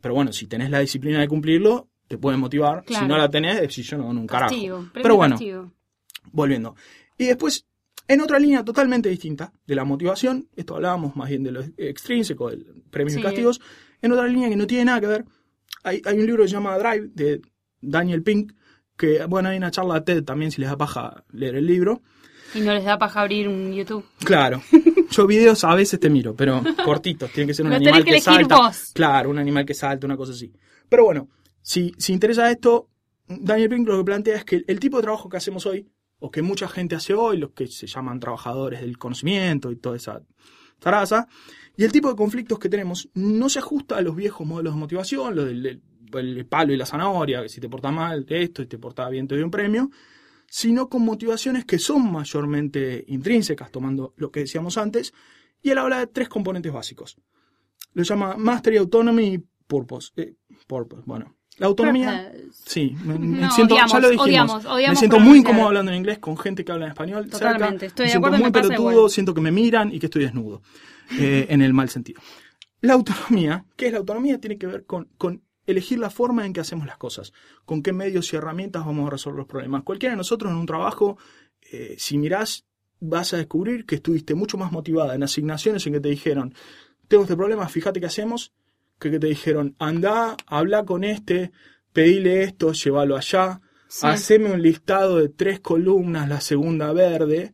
[0.00, 2.84] pero bueno, si tenés la disciplina de cumplirlo, te puede motivar.
[2.84, 3.04] Claro.
[3.04, 4.50] Si no la tenés, decís, yo no dono un carajo.
[4.54, 5.72] Castigo, Pero bueno, castigo.
[6.32, 6.74] volviendo.
[7.18, 7.66] Y después,
[8.08, 12.50] en otra línea totalmente distinta de la motivación, esto hablábamos más bien de lo extrínseco,
[12.50, 13.20] del premios Sí.
[13.20, 13.60] y castigos,
[14.02, 15.24] en otra línea que no tiene nada que ver,
[15.84, 17.40] hay, hay un libro que se llama Drive de
[17.80, 18.52] Daniel Pink,
[19.00, 22.02] que, bueno, hay una charla de TED también si les da paja leer el libro.
[22.54, 24.04] Y no les da paja abrir un YouTube.
[24.24, 24.62] Claro,
[25.10, 28.58] yo videos a veces te miro, pero cortitos, tiene que ser un animal que salta.
[28.58, 28.90] vos.
[28.92, 30.52] Claro, un animal que salta, una cosa así.
[30.88, 31.28] Pero bueno,
[31.62, 32.88] si, si interesa esto,
[33.26, 35.88] Daniel Pink lo que plantea es que el, tipo de trabajo que hacemos hoy,
[36.18, 39.96] o que mucha gente hace hoy, los que se llaman trabajadores del conocimiento y toda
[39.96, 40.20] esa
[40.78, 41.26] taraza,
[41.76, 44.80] y el tipo de conflictos que tenemos no se ajusta a los viejos modelos de
[44.80, 45.82] motivación, lo del, del-
[46.14, 49.26] el palo y la zanahoria, que si te porta mal esto y te porta bien
[49.28, 49.90] te doy un premio,
[50.48, 55.12] sino con motivaciones que son mayormente intrínsecas, tomando lo que decíamos antes,
[55.62, 57.16] y él habla de tres componentes básicos.
[57.94, 60.10] Lo llama Mastery, Autonomy y Purpose.
[60.16, 60.34] Eh,
[60.66, 61.36] purpose, bueno.
[61.58, 62.30] La autonomía...
[62.32, 62.62] Purpose.
[62.64, 64.26] Sí, me, me No, siento, ya lo dijimos.
[64.26, 67.28] odiamos, odiamos me siento muy incómodo hablando en inglés con gente que habla en español.
[67.28, 67.86] Totalmente, cerca.
[67.86, 69.10] estoy me de siento acuerdo, muy me pasa pelotudo, igual.
[69.10, 70.62] siento que me miran y que estoy desnudo.
[71.18, 72.20] eh, en el mal sentido.
[72.80, 74.38] La autonomía, ¿qué es la autonomía?
[74.40, 77.32] Tiene que ver con, con elegir la forma en que hacemos las cosas,
[77.64, 79.82] con qué medios y herramientas vamos a resolver los problemas.
[79.82, 81.18] Cualquiera de nosotros en un trabajo,
[81.72, 82.64] eh, si mirás,
[83.00, 86.54] vas a descubrir que estuviste mucho más motivada en asignaciones en que te dijeron,
[87.08, 88.52] tengo este problema, fíjate qué hacemos,
[88.98, 91.52] que que te dijeron, anda, habla con este,
[91.92, 94.06] pedile esto, llévalo allá, Sí.
[94.06, 97.52] haceme un listado de tres columnas, la segunda verde,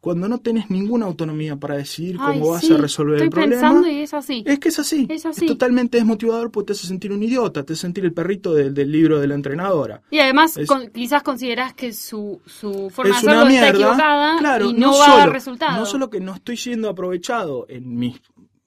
[0.00, 3.30] cuando no tenés ninguna autonomía para decidir cómo Ay, vas sí, a resolver Estoy el
[3.30, 3.60] problema.
[3.60, 4.44] pensando y es así.
[4.46, 5.06] Es que es así.
[5.10, 5.46] Es así.
[5.46, 8.92] totalmente desmotivador porque te hace sentir un idiota, te hace sentir el perrito del, del
[8.92, 10.02] libro de la entrenadora.
[10.10, 14.70] Y además, Es- con- quizás considerás que su, su forma es de está equivocada claro,
[14.70, 15.78] y no, no va solo, a dar resultado.
[15.78, 18.20] No solo que no estoy siendo aprovechado en mis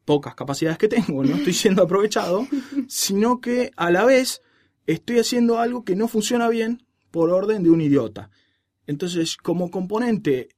[0.04, 2.46] pocas capacidades que tengo, no estoy siendo aprovechado,
[2.88, 4.42] sino que a la vez
[4.86, 8.30] estoy haciendo algo que no funciona bien por orden de un idiota.
[8.88, 10.50] Entonces, como componente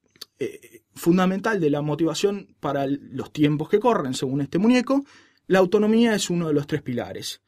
[0.44, 5.04] eh, fundamental de la motivación para los tiempos que corren, según este muñeco,
[5.48, 7.42] la autonomía es uno de los tres pilares.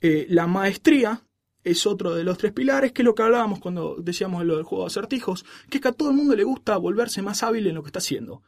[0.00, 1.22] Eh, la maestría
[1.64, 4.64] es otro de los tres pilares, que es lo que hablábamos cuando decíamos lo del
[4.64, 7.66] juego de acertijos, que es que a todo el mundo le gusta volverse más hábil
[7.66, 8.42] en lo que está haciendo.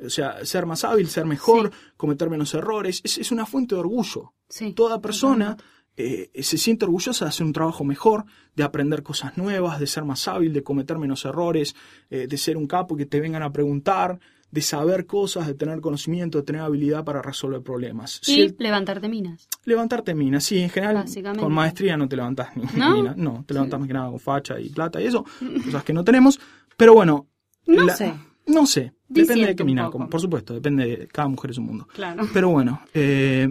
[0.00, 3.80] O sea, ser más hábil, ser mejor, cometer menos errores, es, es una fuente de
[3.80, 4.34] orgullo.
[4.48, 4.72] Sí.
[4.72, 5.56] Toda persona
[5.96, 8.24] eh, se siente orgullosa de hacer un trabajo mejor,
[8.56, 11.74] de aprender cosas nuevas, de ser más hábil, de cometer menos errores,
[12.10, 14.18] eh, de ser un capo que te vengan a preguntar,
[14.50, 18.20] de saber cosas, de tener conocimiento, de tener habilidad para resolver problemas.
[18.22, 19.48] Si Y el- levantarte minas.
[19.64, 21.04] levantarte minas, sí, en general
[21.38, 22.94] con maestría no te levantás ni ¿No?
[22.94, 25.24] mina, no, te levantás más que nada con facha y plata y eso,
[25.64, 26.38] cosas que no tenemos,
[26.76, 27.26] pero bueno.
[27.66, 28.14] No la- sé.
[28.46, 31.88] No sé, depende de qué mina, por supuesto, depende de cada mujer es un mundo.
[31.94, 32.28] Claro.
[32.32, 33.48] Pero bueno, eh,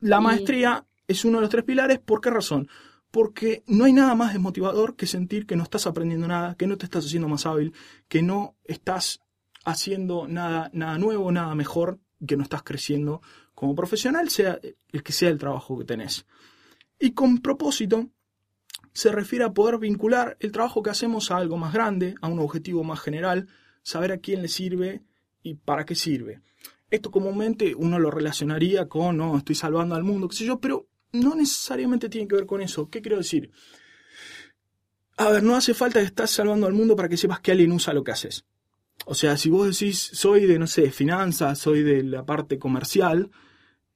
[0.00, 1.98] la Y- maestría es uno de los tres pilares.
[1.98, 2.68] ¿Por qué razón?
[3.10, 6.76] Porque no hay nada más desmotivador que sentir que no estás aprendiendo nada, que no
[6.76, 7.72] te estás haciendo más hábil,
[8.08, 9.20] que no estás
[9.64, 13.22] haciendo nada, nada nuevo, nada mejor, que no estás creciendo
[13.54, 14.58] como profesional, sea
[14.92, 16.26] el que sea el trabajo que tenés.
[16.98, 18.08] Y con propósito
[18.92, 22.38] se refiere a poder vincular el trabajo que hacemos a algo más grande, a un
[22.38, 23.48] objetivo más general,
[23.82, 25.02] saber a quién le sirve
[25.42, 26.40] y para qué sirve.
[26.90, 30.86] Esto comúnmente uno lo relacionaría con, no, estoy salvando al mundo, qué sé yo, pero
[31.14, 32.88] no necesariamente tiene que ver con eso.
[32.90, 33.50] ¿Qué quiero decir?
[35.16, 37.72] A ver, no hace falta que estás salvando al mundo para que sepas que alguien
[37.72, 38.44] usa lo que haces.
[39.06, 43.30] O sea, si vos decís, soy de, no sé, finanzas, soy de la parte comercial,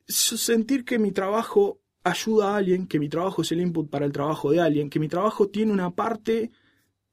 [0.07, 4.12] sentir que mi trabajo ayuda a alguien, que mi trabajo es el input para el
[4.12, 6.51] trabajo de alguien, que mi trabajo tiene una parte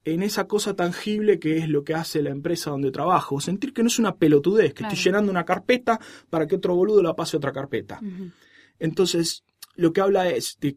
[0.04, 3.40] en esa cosa tangible que es lo que hace la empresa donde trabajo.
[3.40, 4.94] Sentir que no es una pelotudez, que Claro.
[4.94, 5.98] estoy llenando una carpeta
[6.30, 8.00] para que otro boludo la pase a otra carpeta.
[8.78, 9.42] Entonces,
[9.76, 10.76] lo que habla es de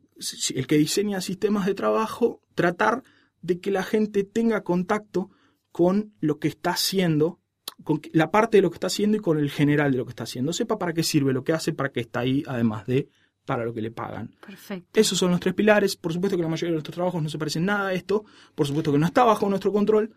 [0.56, 3.04] el que diseña sistemas de trabajo, tratar
[3.42, 5.30] de que la gente tenga contacto
[5.72, 7.40] con lo que está haciendo,
[7.84, 10.12] con la parte de lo que está haciendo y con el general de lo que
[10.12, 10.54] está haciendo.
[10.54, 13.10] Sepa para qué sirve lo que hace, para qué está ahí, además de
[13.46, 14.36] para lo que le pagan.
[14.46, 15.00] Perfecto.
[15.00, 15.96] Esos son los tres pilares.
[15.96, 18.24] Por supuesto que la mayoría de nuestros trabajos no se parecen nada a esto.
[18.54, 20.14] Por supuesto que no está bajo nuestro control.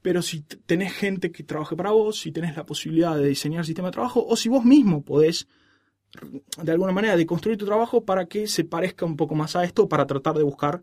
[0.00, 3.88] Pero si tenés gente que trabaje para vos, si tenés la posibilidad de diseñar sistema
[3.88, 5.46] de trabajo, o si vos mismo podés,
[6.62, 9.64] de alguna manera, de construir tu trabajo para que se parezca un poco más a
[9.64, 10.82] esto, para tratar de buscar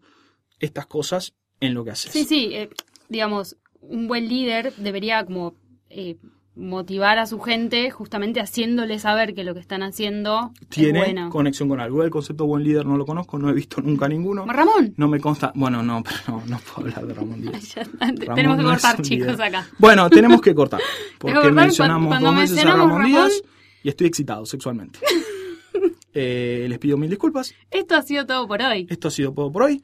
[0.59, 2.11] estas cosas en lo que haces.
[2.11, 2.69] Sí, sí, eh,
[3.09, 5.53] digamos, un buen líder debería como
[5.89, 6.17] eh,
[6.55, 11.30] motivar a su gente justamente haciéndole saber que lo que están haciendo Tiene es bueno.
[11.30, 12.03] conexión con algo.
[12.03, 14.45] El concepto buen líder no lo conozco, no he visto nunca ninguno.
[14.47, 14.93] Ramón.
[14.97, 15.51] No me consta.
[15.55, 17.75] Bueno, no, pero no, no puedo hablar de Ramón Díaz.
[17.99, 19.41] Ramón Tenemos que no cortar, chicos, líder.
[19.43, 19.67] acá.
[19.78, 20.82] Bueno, tenemos que cortar.
[21.19, 23.30] Porque cortar mencionamos cuando- dos cuando veces a mencionamos Ramón Ramón.
[23.30, 23.41] Díaz
[23.88, 24.99] y estoy excitado sexualmente.
[26.19, 27.53] Eh, les pido mil disculpas.
[27.69, 28.88] Esto ha sido todo por hoy.
[28.89, 29.83] Esto ha sido todo por hoy.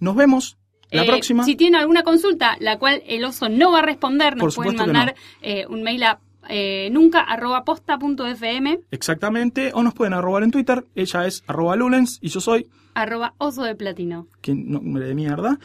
[0.00, 0.58] Nos vemos
[0.90, 1.44] la Eh, próxima.
[1.44, 4.78] Si tienen alguna consulta, la cual el oso no va a responder, nos pueden que
[4.78, 9.70] mandar eh, un mail a eh, nunca arroba posta punto fm Exactamente.
[9.72, 10.84] O nos pueden arrobar en Twitter.
[10.96, 14.26] Ella es arroba Lulens y yo soy arroba oso de platino.
[14.48, 15.60] nombre de mierda.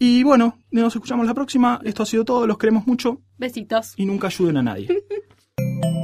[0.00, 1.80] Y bueno, nos escuchamos la próxima.
[1.84, 2.44] Esto ha sido todo.
[2.48, 3.94] Los queremos mucho Besitos.
[3.96, 4.88] y nunca ayuden a nadie.